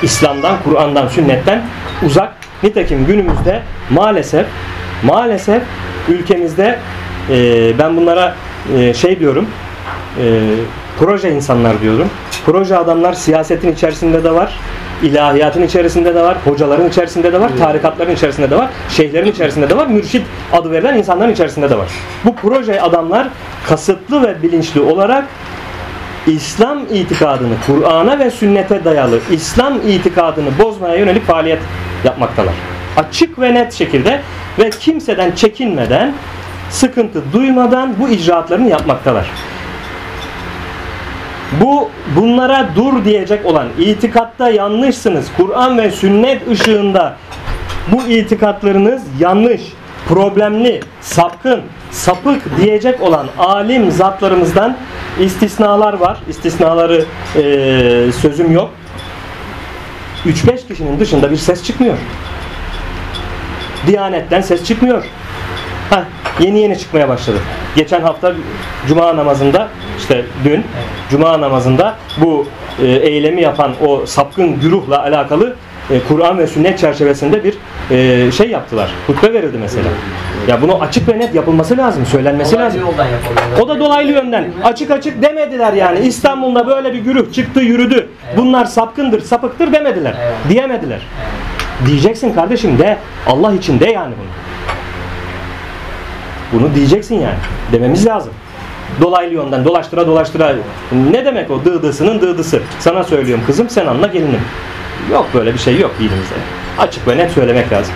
İslam'dan, 0.03 0.55
Kur'an'dan, 0.63 1.07
sünnetten 1.07 1.61
uzak. 2.05 2.33
Nitekim 2.63 3.05
günümüzde 3.05 3.61
maalesef 3.89 4.45
maalesef 5.03 5.63
ülkemizde 6.09 6.79
e, 7.29 7.79
ben 7.79 7.97
bunlara 7.97 8.35
e, 8.77 8.93
şey 8.93 9.19
diyorum 9.19 9.47
e, 10.21 10.41
proje 10.99 11.31
insanlar 11.31 11.81
diyorum. 11.81 12.09
Proje 12.45 12.77
adamlar 12.77 13.13
siyasetin 13.13 13.73
içerisinde 13.73 14.23
de 14.23 14.31
var. 14.31 14.59
İlahiyatın 15.03 15.61
içerisinde 15.61 16.15
de 16.15 16.23
var, 16.23 16.37
hocaların 16.45 16.89
içerisinde 16.89 17.33
de 17.33 17.39
var, 17.39 17.51
tarikatların 17.59 18.11
içerisinde 18.11 18.49
de 18.49 18.55
var, 18.55 18.69
şeyhlerin 18.89 19.31
içerisinde 19.31 19.69
de 19.69 19.77
var, 19.77 19.87
mürşit 19.87 20.21
adı 20.53 20.71
verilen 20.71 20.97
insanların 20.97 21.31
içerisinde 21.31 21.69
de 21.69 21.77
var. 21.77 21.89
Bu 22.25 22.35
proje 22.35 22.81
adamlar 22.81 23.27
kasıtlı 23.67 24.27
ve 24.27 24.43
bilinçli 24.43 24.81
olarak 24.81 25.25
İslam 26.27 26.79
itikadını, 26.93 27.53
Kur'an'a 27.67 28.19
ve 28.19 28.31
sünnete 28.31 28.85
dayalı 28.85 29.19
İslam 29.31 29.73
itikadını 29.87 30.49
bozmaya 30.59 30.95
yönelik 30.95 31.25
faaliyet 31.25 31.59
yapmaktalar. 32.03 32.53
Açık 32.97 33.39
ve 33.39 33.53
net 33.53 33.73
şekilde 33.73 34.21
ve 34.59 34.69
kimseden 34.69 35.31
çekinmeden, 35.31 36.13
sıkıntı 36.69 37.21
duymadan 37.33 37.93
bu 37.99 38.09
icraatlarını 38.09 38.69
yapmaktalar. 38.69 39.25
Bu 41.61 41.89
bunlara 42.15 42.69
dur 42.75 43.05
diyecek 43.05 43.45
olan 43.45 43.67
itikatta 43.79 44.49
yanlışsınız. 44.49 45.25
Kur'an 45.37 45.77
ve 45.77 45.91
sünnet 45.91 46.47
ışığında 46.47 47.15
bu 47.91 48.03
itikatlarınız 48.03 49.03
yanlış, 49.19 49.61
problemli, 50.07 50.79
sapkın, 51.01 51.61
sapık 51.91 52.57
diyecek 52.61 53.01
olan 53.01 53.27
alim 53.37 53.91
zatlarımızdan 53.91 54.77
istisnalar 55.19 55.93
var. 55.93 56.17
İstisnaları 56.29 57.05
eee, 57.35 58.11
sözüm 58.11 58.51
yok. 58.51 58.69
3-5 60.25 60.67
kişinin 60.67 60.99
dışında 60.99 61.31
bir 61.31 61.37
ses 61.37 61.63
çıkmıyor. 61.63 61.97
Diyanetten 63.87 64.41
ses 64.41 64.63
çıkmıyor. 64.65 65.03
Ha, 65.89 66.03
yeni 66.39 66.59
yeni 66.59 66.79
çıkmaya 66.79 67.09
başladı. 67.09 67.37
Geçen 67.75 68.01
hafta 68.01 68.33
Cuma 68.87 69.15
namazında 69.15 69.67
işte 69.97 70.25
dün 70.43 70.63
Cuma 71.09 71.41
namazında 71.41 71.95
bu 72.21 72.47
e, 72.81 72.87
eylemi 72.87 73.41
yapan 73.41 73.71
o 73.87 74.05
sapkın 74.05 74.59
güruhla 74.59 75.03
alakalı 75.03 75.55
e, 75.91 75.99
Kur'an 76.07 76.37
ve 76.37 76.47
sünnet 76.47 76.79
çerçevesinde 76.79 77.43
bir 77.43 77.57
e, 77.91 78.31
şey 78.31 78.49
yaptılar. 78.49 78.89
Hutbe 79.07 79.33
verildi 79.33 79.57
mesela. 79.61 79.85
Ya 80.47 80.61
bunu 80.61 80.81
açık 80.81 81.09
ve 81.09 81.19
net 81.19 81.35
yapılması 81.35 81.77
lazım, 81.77 82.05
söylenmesi 82.05 82.51
Dolaylı 82.55 82.67
lazım. 82.67 82.81
O 83.61 83.67
da 83.67 83.79
dolaylı 83.79 84.11
yönden. 84.11 84.47
Açık 84.63 84.91
açık 84.91 85.21
demediler 85.21 85.73
yani. 85.73 85.99
İstanbul'da 85.99 86.67
böyle 86.67 86.93
bir 86.93 86.99
güruh 86.99 87.33
çıktı 87.33 87.59
yürüdü. 87.59 88.09
Bunlar 88.37 88.65
sapkındır, 88.65 89.21
sapıktır 89.21 89.73
demediler. 89.73 90.15
Evet. 90.23 90.33
Diyemediler. 90.49 91.01
Diyeceksin 91.85 92.33
kardeşim 92.33 92.79
de. 92.79 92.97
Allah 93.27 93.53
için 93.53 93.79
de 93.79 93.89
yani 93.89 94.13
bunu. 94.19 94.52
Bunu 96.53 96.75
diyeceksin 96.75 97.15
yani. 97.15 97.35
Dememiz 97.71 98.07
lazım. 98.07 98.33
Dolaylı 99.01 99.33
yönden 99.33 99.65
dolaştıra 99.65 100.07
dolaştıra. 100.07 100.55
Ne 101.11 101.25
demek 101.25 101.51
o 101.51 101.65
dıdısının 101.65 102.21
dıdısı? 102.21 102.61
Sana 102.79 103.03
söylüyorum 103.03 103.43
kızım 103.47 103.69
sen 103.69 103.85
anla 103.85 104.07
gelinim. 104.07 104.41
Yok 105.11 105.27
böyle 105.33 105.53
bir 105.53 105.59
şey 105.59 105.79
yok 105.79 105.91
dinimizde. 105.99 106.35
Açık 106.79 107.07
ve 107.07 107.17
net 107.17 107.31
söylemek 107.31 107.71
lazım. 107.71 107.93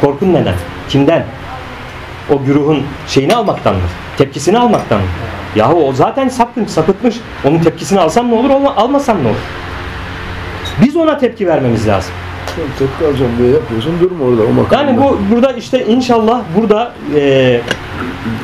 Korkun 0.00 0.34
neden? 0.34 0.54
Kimden? 0.88 1.24
O 2.30 2.44
güruhun 2.44 2.82
şeyini 3.08 3.34
almaktan 3.34 3.74
mı? 3.74 3.80
Tepkisini 4.18 4.58
almaktan 4.58 4.98
mı? 4.98 5.06
Yahu 5.56 5.88
o 5.88 5.92
zaten 5.92 6.28
sapkın, 6.28 6.64
sapıtmış. 6.64 7.16
Onun 7.44 7.58
tepkisini 7.58 8.00
alsam 8.00 8.30
ne 8.30 8.34
olur, 8.34 8.50
almasam 8.76 9.24
ne 9.24 9.28
olur? 9.28 9.36
Biz 10.82 10.96
ona 10.96 11.18
tepki 11.18 11.46
vermemiz 11.46 11.88
lazım. 11.88 12.12
Sen 12.56 13.06
alacağım 13.06 13.32
diye 13.38 13.50
yapıyorsun 13.50 13.92
durma 14.00 14.24
orada 14.24 14.42
o 14.42 14.52
makamda. 14.52 14.74
Yani 14.74 14.98
bu 15.00 15.18
burada 15.30 15.52
işte 15.52 15.86
inşallah 15.86 16.42
burada 16.56 16.92
e, 17.14 17.60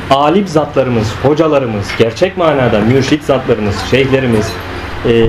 alim 0.09 0.47
zatlarımız, 0.47 1.13
hocalarımız, 1.23 1.87
gerçek 1.97 2.37
manada 2.37 2.79
mürşit 2.79 3.23
zatlarımız, 3.23 3.75
şeyhlerimiz 3.91 4.51
e, 5.07 5.27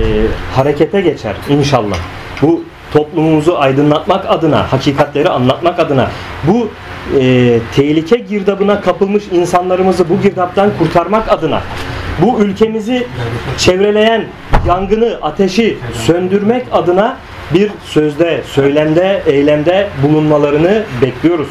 harekete 0.55 1.01
geçer 1.01 1.35
inşallah. 1.49 1.97
Bu 2.43 2.65
toplumumuzu 2.93 3.55
aydınlatmak 3.59 4.31
adına, 4.31 4.73
hakikatleri 4.73 5.29
anlatmak 5.29 5.79
adına, 5.79 6.11
bu 6.47 6.69
e, 7.21 7.59
tehlike 7.77 8.17
girdabına 8.17 8.81
kapılmış 8.81 9.25
insanlarımızı 9.33 10.09
bu 10.09 10.23
girdaptan 10.23 10.71
kurtarmak 10.79 11.33
adına, 11.33 11.61
bu 12.23 12.41
ülkemizi 12.41 13.07
çevreleyen 13.59 14.25
yangını, 14.69 15.19
ateşi 15.23 15.79
söndürmek 16.07 16.67
adına 16.73 17.17
bir 17.55 17.71
sözde, 17.85 18.43
söylemde, 18.47 19.23
eylemde 19.27 19.89
bulunmalarını 20.03 20.83
bekliyoruz. 21.03 21.49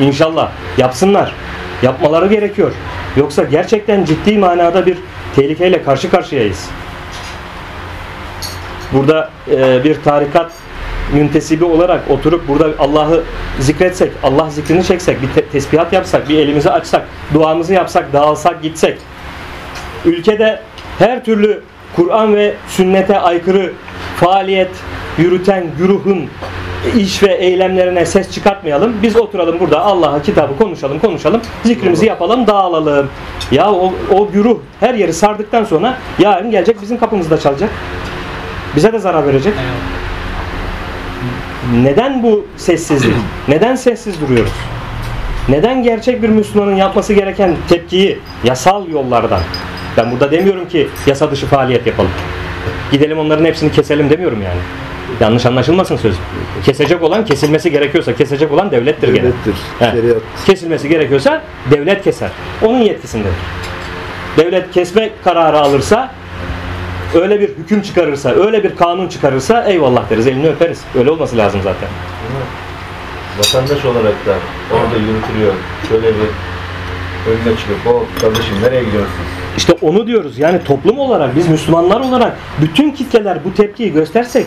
İnşallah 0.00 0.50
yapsınlar. 0.78 1.32
Yapmaları 1.82 2.26
gerekiyor. 2.26 2.72
Yoksa 3.16 3.44
gerçekten 3.44 4.04
ciddi 4.04 4.38
manada 4.38 4.86
bir 4.86 4.98
tehlikeyle 5.36 5.82
karşı 5.82 6.10
karşıyayız. 6.10 6.68
Burada 8.92 9.30
e, 9.50 9.84
bir 9.84 10.02
tarikat 10.02 10.52
müntesibi 11.12 11.64
olarak 11.64 12.10
oturup 12.10 12.48
burada 12.48 12.68
Allah'ı 12.78 13.22
zikretsek, 13.58 14.12
Allah 14.22 14.50
zikrini 14.50 14.84
çeksek, 14.84 15.22
bir 15.22 15.28
te- 15.28 15.48
tesbihat 15.48 15.92
yapsak, 15.92 16.28
bir 16.28 16.38
elimizi 16.38 16.70
açsak, 16.70 17.02
duamızı 17.34 17.72
yapsak, 17.72 18.12
dağılsak, 18.12 18.62
gitsek, 18.62 18.98
ülkede 20.04 20.60
her 20.98 21.24
türlü 21.24 21.62
Kur'an 21.96 22.36
ve 22.36 22.54
sünnete 22.68 23.18
aykırı 23.18 23.72
faaliyet 24.16 24.70
yürüten 25.18 25.64
güruhun 25.78 26.26
iş 26.98 27.22
ve 27.22 27.34
eylemlerine 27.34 28.06
ses 28.06 28.30
çıkartmayalım. 28.30 28.94
Biz 29.02 29.16
oturalım 29.16 29.60
burada 29.60 29.80
Allah'a 29.80 30.22
kitabı 30.22 30.58
konuşalım, 30.58 30.98
konuşalım, 30.98 31.40
zikrimizi 31.64 32.06
yapalım, 32.06 32.46
dağılalım. 32.46 33.08
Ya 33.50 33.72
o, 33.72 33.92
o 34.12 34.30
güruh 34.30 34.58
her 34.80 34.94
yeri 34.94 35.12
sardıktan 35.12 35.64
sonra 35.64 35.98
yarın 36.18 36.50
gelecek 36.50 36.82
bizim 36.82 36.98
kapımızda 36.98 37.40
çalacak. 37.40 37.70
Bize 38.76 38.92
de 38.92 38.98
zarar 38.98 39.26
verecek. 39.26 39.54
Neden 41.82 42.22
bu 42.22 42.46
sessizlik? 42.56 43.14
Neden 43.48 43.74
sessiz 43.74 44.20
duruyoruz? 44.20 44.52
Neden 45.48 45.82
gerçek 45.82 46.22
bir 46.22 46.28
Müslümanın 46.28 46.76
yapması 46.76 47.12
gereken 47.14 47.56
tepkiyi 47.68 48.18
yasal 48.44 48.88
yollardan? 48.88 49.40
Ben 49.96 50.10
burada 50.10 50.30
demiyorum 50.30 50.68
ki 50.68 50.88
yasa 51.06 51.30
dışı 51.30 51.46
faaliyet 51.46 51.86
yapalım. 51.86 52.10
Gidelim 52.92 53.18
onların 53.18 53.44
hepsini 53.44 53.72
keselim 53.72 54.10
demiyorum 54.10 54.42
yani. 54.42 54.60
Yanlış 55.20 55.46
anlaşılmasın 55.46 55.96
sözüm. 55.96 56.20
Kesecek 56.64 57.02
olan 57.02 57.24
kesilmesi 57.24 57.70
gerekiyorsa 57.70 58.16
kesecek 58.16 58.52
olan 58.52 58.70
devlettir 58.70 59.08
gene. 59.08 59.22
Devlettir, 59.22 59.54
He. 59.78 59.90
şeriat. 59.90 60.22
Kesilmesi 60.46 60.88
gerekiyorsa 60.88 61.42
devlet 61.70 62.04
keser. 62.04 62.30
Onun 62.62 62.78
yetkisindedir. 62.78 63.34
Devlet 64.36 64.70
kesme 64.72 65.10
kararı 65.24 65.58
alırsa 65.58 66.10
öyle 67.14 67.40
bir 67.40 67.48
hüküm 67.48 67.82
çıkarırsa, 67.82 68.30
öyle 68.30 68.64
bir 68.64 68.76
kanun 68.76 69.08
çıkarırsa 69.08 69.64
eyvallah 69.64 70.10
deriz, 70.10 70.26
elini 70.26 70.48
öperiz. 70.48 70.80
Öyle 70.98 71.10
olması 71.10 71.36
lazım 71.36 71.60
zaten. 71.64 71.88
vatandaş 73.38 73.84
olarak 73.84 74.26
da 74.26 74.34
orada 74.72 74.96
yürütülüyor. 74.96 75.52
Şöyle 75.88 76.06
bir 76.08 76.28
önüne 77.26 77.56
çıkıp 77.56 77.86
o 77.86 78.20
kardeşim 78.20 78.54
nereye 78.62 78.84
gidiyorsun? 78.84 79.14
İşte 79.56 79.72
onu 79.82 80.06
diyoruz. 80.06 80.38
Yani 80.38 80.64
toplum 80.64 80.98
olarak, 80.98 81.36
biz 81.36 81.48
Müslümanlar 81.48 82.00
olarak 82.00 82.36
bütün 82.60 82.90
kitleler 82.90 83.38
bu 83.44 83.54
tepkiyi 83.54 83.92
göstersek 83.92 84.46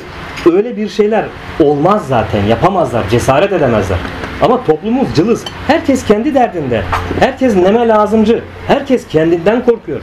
öyle 0.51 0.77
bir 0.77 0.89
şeyler 0.89 1.25
olmaz 1.59 2.07
zaten. 2.07 2.43
Yapamazlar, 2.45 3.09
cesaret 3.09 3.53
edemezler. 3.53 3.97
Ama 4.41 4.63
toplumumuz 4.63 5.07
cılız. 5.15 5.43
Herkes 5.67 6.05
kendi 6.05 6.33
derdinde. 6.33 6.83
Herkes 7.19 7.55
neme 7.55 7.87
lazımcı. 7.87 8.43
Herkes 8.67 9.07
kendinden 9.07 9.65
korkuyor. 9.65 10.01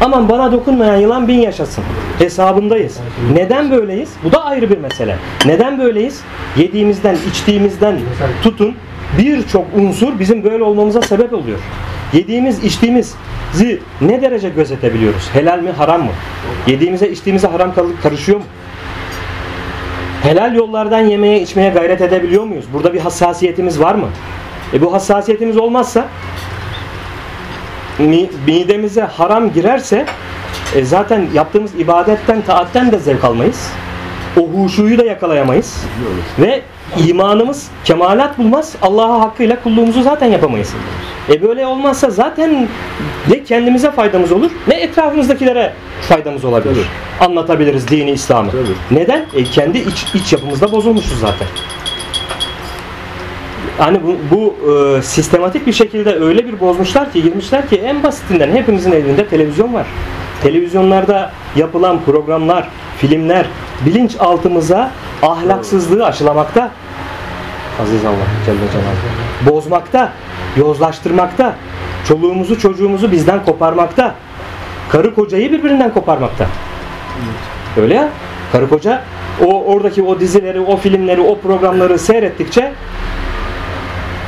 Aman 0.00 0.28
bana 0.28 0.52
dokunmayan 0.52 0.96
yılan 0.96 1.28
bin 1.28 1.38
yaşasın. 1.38 1.84
Hesabındayız. 2.18 2.98
Neden 3.32 3.70
böyleyiz? 3.70 4.12
Bu 4.24 4.32
da 4.32 4.44
ayrı 4.44 4.70
bir 4.70 4.78
mesele. 4.78 5.16
Neden 5.46 5.78
böyleyiz? 5.78 6.20
Yediğimizden, 6.56 7.16
içtiğimizden 7.30 7.96
tutun 8.42 8.74
birçok 9.18 9.64
unsur 9.76 10.18
bizim 10.18 10.44
böyle 10.44 10.64
olmamıza 10.64 11.02
sebep 11.02 11.32
oluyor. 11.32 11.58
Yediğimiz, 12.12 12.64
içtiğimizi 12.64 13.80
ne 14.00 14.22
derece 14.22 14.48
gözetebiliyoruz? 14.48 15.28
Helal 15.32 15.58
mi, 15.58 15.70
haram 15.70 16.02
mı? 16.02 16.10
Yediğimize, 16.66 17.08
içtiğimize 17.10 17.46
haram 17.46 17.74
kal- 17.74 17.84
karışıyor 18.02 18.38
mu? 18.38 18.44
Helal 20.22 20.54
yollardan 20.54 21.00
yemeye, 21.00 21.40
içmeye 21.40 21.70
gayret 21.70 22.00
edebiliyor 22.00 22.44
muyuz? 22.44 22.64
Burada 22.72 22.94
bir 22.94 23.00
hassasiyetimiz 23.00 23.80
var 23.80 23.94
mı? 23.94 24.08
E 24.74 24.80
bu 24.82 24.92
hassasiyetimiz 24.92 25.56
olmazsa 25.56 26.08
mi- 27.98 28.30
midemize 28.46 29.02
haram 29.02 29.52
girerse 29.52 30.06
e, 30.74 30.84
zaten 30.84 31.26
yaptığımız 31.34 31.74
ibadetten, 31.74 32.42
taatten 32.42 32.92
de 32.92 32.98
zevk 32.98 33.24
almayız. 33.24 33.70
O 34.40 34.48
huşuyu 34.48 34.98
da 34.98 35.04
yakalayamayız. 35.04 35.84
Ve 36.38 36.62
imanımız 37.06 37.68
kemalat 37.84 38.38
bulmaz. 38.38 38.76
Allah'a 38.82 39.20
hakkıyla 39.20 39.62
kulluğumuzu 39.62 40.02
zaten 40.02 40.26
yapamayız. 40.26 40.74
E 41.28 41.42
böyle 41.42 41.66
olmazsa 41.66 42.10
zaten 42.10 42.68
ne 43.28 43.44
kendimize 43.44 43.90
faydamız 43.90 44.32
olur 44.32 44.50
ne 44.68 44.74
etrafımızdakilere 44.74 45.72
faydamız 46.08 46.44
olabilir. 46.44 46.86
Anlatabiliriz 47.20 47.88
dini 47.88 48.10
İslam'ı. 48.10 48.50
Tabii. 48.50 49.00
Neden? 49.00 49.24
E 49.34 49.44
kendi 49.44 49.78
iç, 49.78 50.04
iç 50.14 50.32
yapımızda 50.32 50.72
bozulmuşuz 50.72 51.20
zaten. 51.20 51.46
Hani 53.78 54.00
bu, 54.02 54.16
bu 54.30 54.72
e, 54.72 55.02
sistematik 55.02 55.66
bir 55.66 55.72
şekilde 55.72 56.14
öyle 56.14 56.46
bir 56.46 56.60
bozmuşlar 56.60 57.12
ki 57.12 57.22
girmişler 57.22 57.68
ki 57.68 57.76
en 57.76 58.02
basitinden 58.02 58.52
hepimizin 58.52 58.92
evinde 58.92 59.26
televizyon 59.26 59.74
var. 59.74 59.86
Televizyonlarda 60.42 61.32
yapılan 61.56 62.00
programlar, 62.04 62.68
filmler 62.98 63.46
bilinçaltımıza 63.86 64.90
ahlaksızlığı 65.22 66.06
aşılamakta. 66.06 66.70
Aziz 67.82 68.04
Allah 68.04 68.26
Celle 68.46 68.56
Celaluhu. 68.56 69.50
Bozmakta, 69.50 70.12
yozlaştırmakta, 70.56 71.54
çoluğumuzu 72.08 72.58
çocuğumuzu 72.58 73.12
bizden 73.12 73.44
koparmakta, 73.44 74.14
karı 74.88 75.14
kocayı 75.14 75.52
birbirinden 75.52 75.94
koparmakta. 75.94 76.46
Öyle 77.76 77.94
ya. 77.94 78.08
Karı 78.52 78.68
koca 78.68 79.02
o 79.46 79.64
oradaki 79.64 80.02
o 80.02 80.20
dizileri, 80.20 80.60
o 80.60 80.76
filmleri, 80.76 81.20
o 81.20 81.38
programları 81.38 81.98
seyrettikçe 81.98 82.72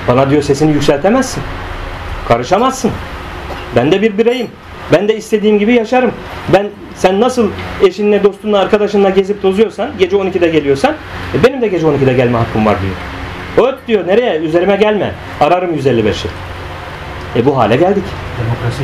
bana 0.09 0.31
diyor 0.31 0.43
sesini 0.43 0.73
yükseltemezsin. 0.73 1.43
Karışamazsın. 2.29 2.91
Ben 3.77 3.93
de 3.93 4.03
bir 4.03 4.19
bireyim. 4.19 4.49
Ben 4.93 5.09
de 5.09 5.17
istediğim 5.17 5.59
gibi 5.59 5.75
yaşarım. 5.75 6.11
Ben 6.53 6.67
sen 6.97 7.21
nasıl 7.21 7.51
eşinle, 7.83 8.25
dostunla, 8.25 8.59
arkadaşınla 8.59 9.11
gezip 9.11 9.43
tozuyorsan, 9.43 9.91
gece 9.99 10.17
12'de 10.17 10.49
geliyorsan, 10.49 10.95
e, 11.35 11.45
benim 11.45 11.61
de 11.63 11.69
gece 11.69 11.87
12'de 11.87 12.13
gelme 12.13 12.39
hakkım 12.39 12.67
var 12.67 12.77
diyor. 12.83 12.95
Öt 13.69 13.79
diyor, 13.89 14.07
nereye? 14.07 14.39
Üzerime 14.39 14.77
gelme. 14.77 15.13
Ararım 15.41 15.75
155'i. 15.75 16.29
E 17.37 17.47
bu 17.47 17.57
hale 17.59 17.77
geldik. 17.77 18.05
Demokrasi 18.45 18.83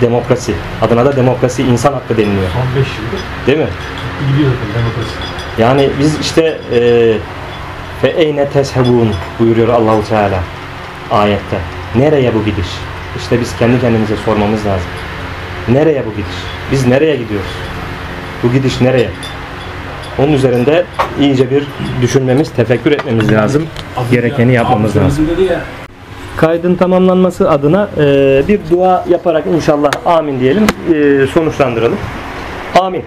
Demokrasi. 0.00 0.54
Adına 0.82 1.04
da 1.04 1.16
demokrasi, 1.16 1.62
insan 1.62 1.92
hakkı 1.92 2.16
deniliyor. 2.16 2.50
son 2.52 2.80
5 2.82 2.88
yıldır 2.88 3.20
Değil 3.46 3.58
mi? 3.58 3.66
gidiyor 4.32 4.50
zaten 4.50 4.82
demokrasi. 4.82 5.14
Yani 5.58 5.90
biz 5.98 6.18
işte 6.20 6.58
e, 6.72 6.78
Fe 8.02 8.08
eyne 8.08 8.48
teshebun 8.48 9.10
buyuruyor 9.40 9.68
Allahu 9.68 10.08
Teala 10.08 10.38
ayette. 11.10 11.58
Nereye 11.96 12.34
bu 12.34 12.44
gidiş? 12.44 12.66
İşte 13.18 13.40
biz 13.40 13.56
kendi 13.56 13.80
kendimize 13.80 14.16
sormamız 14.16 14.66
lazım. 14.66 14.88
Nereye 15.68 16.02
bu 16.06 16.10
gidiş? 16.10 16.36
Biz 16.72 16.86
nereye 16.86 17.16
gidiyoruz? 17.16 17.50
Bu 18.42 18.52
gidiş 18.52 18.80
nereye? 18.80 19.08
Onun 20.18 20.32
üzerinde 20.32 20.84
iyice 21.20 21.50
bir 21.50 21.64
düşünmemiz, 22.02 22.50
tefekkür 22.52 22.92
etmemiz 22.92 23.32
lazım. 23.32 23.66
Gerekeni 24.10 24.52
yapmamız 24.52 24.96
lazım. 24.96 25.28
Kaydın 26.36 26.74
tamamlanması 26.74 27.50
adına 27.50 27.88
e, 27.98 28.02
bir 28.48 28.60
dua 28.70 29.04
yaparak 29.08 29.44
inşallah 29.46 29.90
amin 30.06 30.40
diyelim, 30.40 30.66
e, 30.94 31.26
sonuçlandıralım. 31.26 31.98
Amin. 32.80 33.04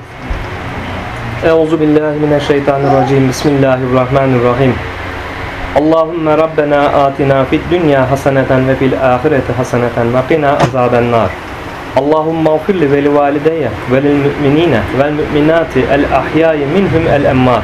Euzu 1.46 1.80
billahi 1.80 2.20
mineşşeytanirracim. 2.20 3.30
Bismillahirrahmanirrahim. 3.30 4.74
Allahümme 5.76 6.38
Rabbena 6.38 6.82
atina 6.82 7.46
fid 7.46 7.62
dünya 7.72 8.12
haseneten 8.12 8.68
ve 8.68 8.76
fil 8.76 9.16
ahireti 9.16 9.54
haseneten 9.54 10.14
ve 10.14 10.20
qina 10.30 10.58
azaben 10.58 11.12
nar. 11.12 11.30
Allahümme 11.96 12.50
gfir 12.58 12.82
li 12.82 12.92
ve 12.92 13.04
li 13.04 13.16
valideyye 13.16 13.70
ve 13.92 14.04
lil 14.04 14.16
müminine 14.16 14.80
vel 15.00 15.12
müminati 15.12 15.80
el 15.80 16.06
ahyai 16.16 16.66
minhum 16.66 17.08
el 17.14 17.24
emmat. 17.24 17.64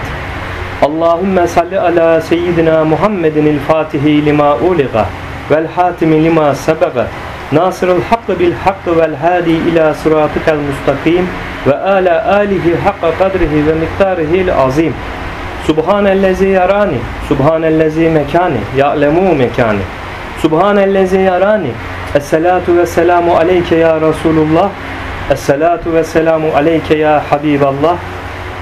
Allahümme 0.81 1.47
salli 1.47 1.79
ala 1.79 2.21
seyyidina 2.21 2.85
Muhammedin 2.85 3.45
il 3.45 3.59
fatihi 3.59 4.25
lima 4.25 4.55
uliga 4.55 5.05
vel 5.51 5.67
hatimi 5.67 6.23
lima 6.23 6.55
sebeга 6.55 7.07
nasırıl 7.51 8.01
hakkı 8.01 8.39
bil 8.39 8.53
hakkı 8.53 8.97
vel 8.97 9.15
hadi 9.15 9.51
ila 9.51 9.93
sıratikel 9.93 10.57
mustakim 10.57 11.27
ve 11.67 11.75
ala 11.75 12.35
alihi 12.35 12.75
hakka 12.83 13.17
kadrihi 13.17 13.67
ve 13.67 13.73
miktarihil 13.73 14.53
azim. 14.53 14.93
Subhanellezi 15.67 16.47
yarani, 16.47 16.97
Subhanellezi 17.29 18.09
mekani, 18.09 18.57
ya'lemu 18.77 19.35
mekani. 19.35 19.81
Subhanellezi 20.41 21.17
yarani. 21.17 21.71
Esselatu 22.15 22.77
ve 22.77 22.85
selamu 22.85 23.37
aleyke 23.37 23.75
ya 23.75 24.01
Resulullah. 24.01 24.69
Esselatu 25.31 25.93
ve 25.93 26.03
selamu 26.03 26.47
aleyke 26.55 26.97
ya 26.97 27.23
Habiballah. 27.29 27.97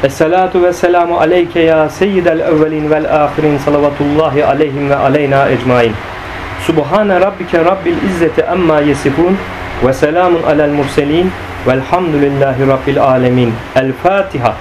Esselatu 0.04 0.64
ve 0.64 0.74
selamu 0.74 1.20
aleyke 1.20 1.60
ya 1.60 1.90
seyyidel 1.90 2.40
evvelin 2.40 2.92
vel 2.92 3.24
ahirin 3.24 3.58
salavatullahi 3.58 4.46
aleyhim 4.46 4.90
ve 4.90 4.96
aleyna 4.96 5.50
ecmain. 5.50 5.94
Subhane 6.68 7.22
rabbike 7.22 7.66
rabbil 7.66 7.98
izzeti 8.10 8.46
amma 8.46 8.80
yesifun 8.80 9.38
ve 9.86 9.94
selamun 9.94 10.44
alel 10.44 10.70
murselin 10.70 11.32
velhamdülillahi 11.68 12.68
rabbil 12.68 13.04
alemin. 13.04 13.54
El 13.76 13.94
Fatiha. 13.94 14.56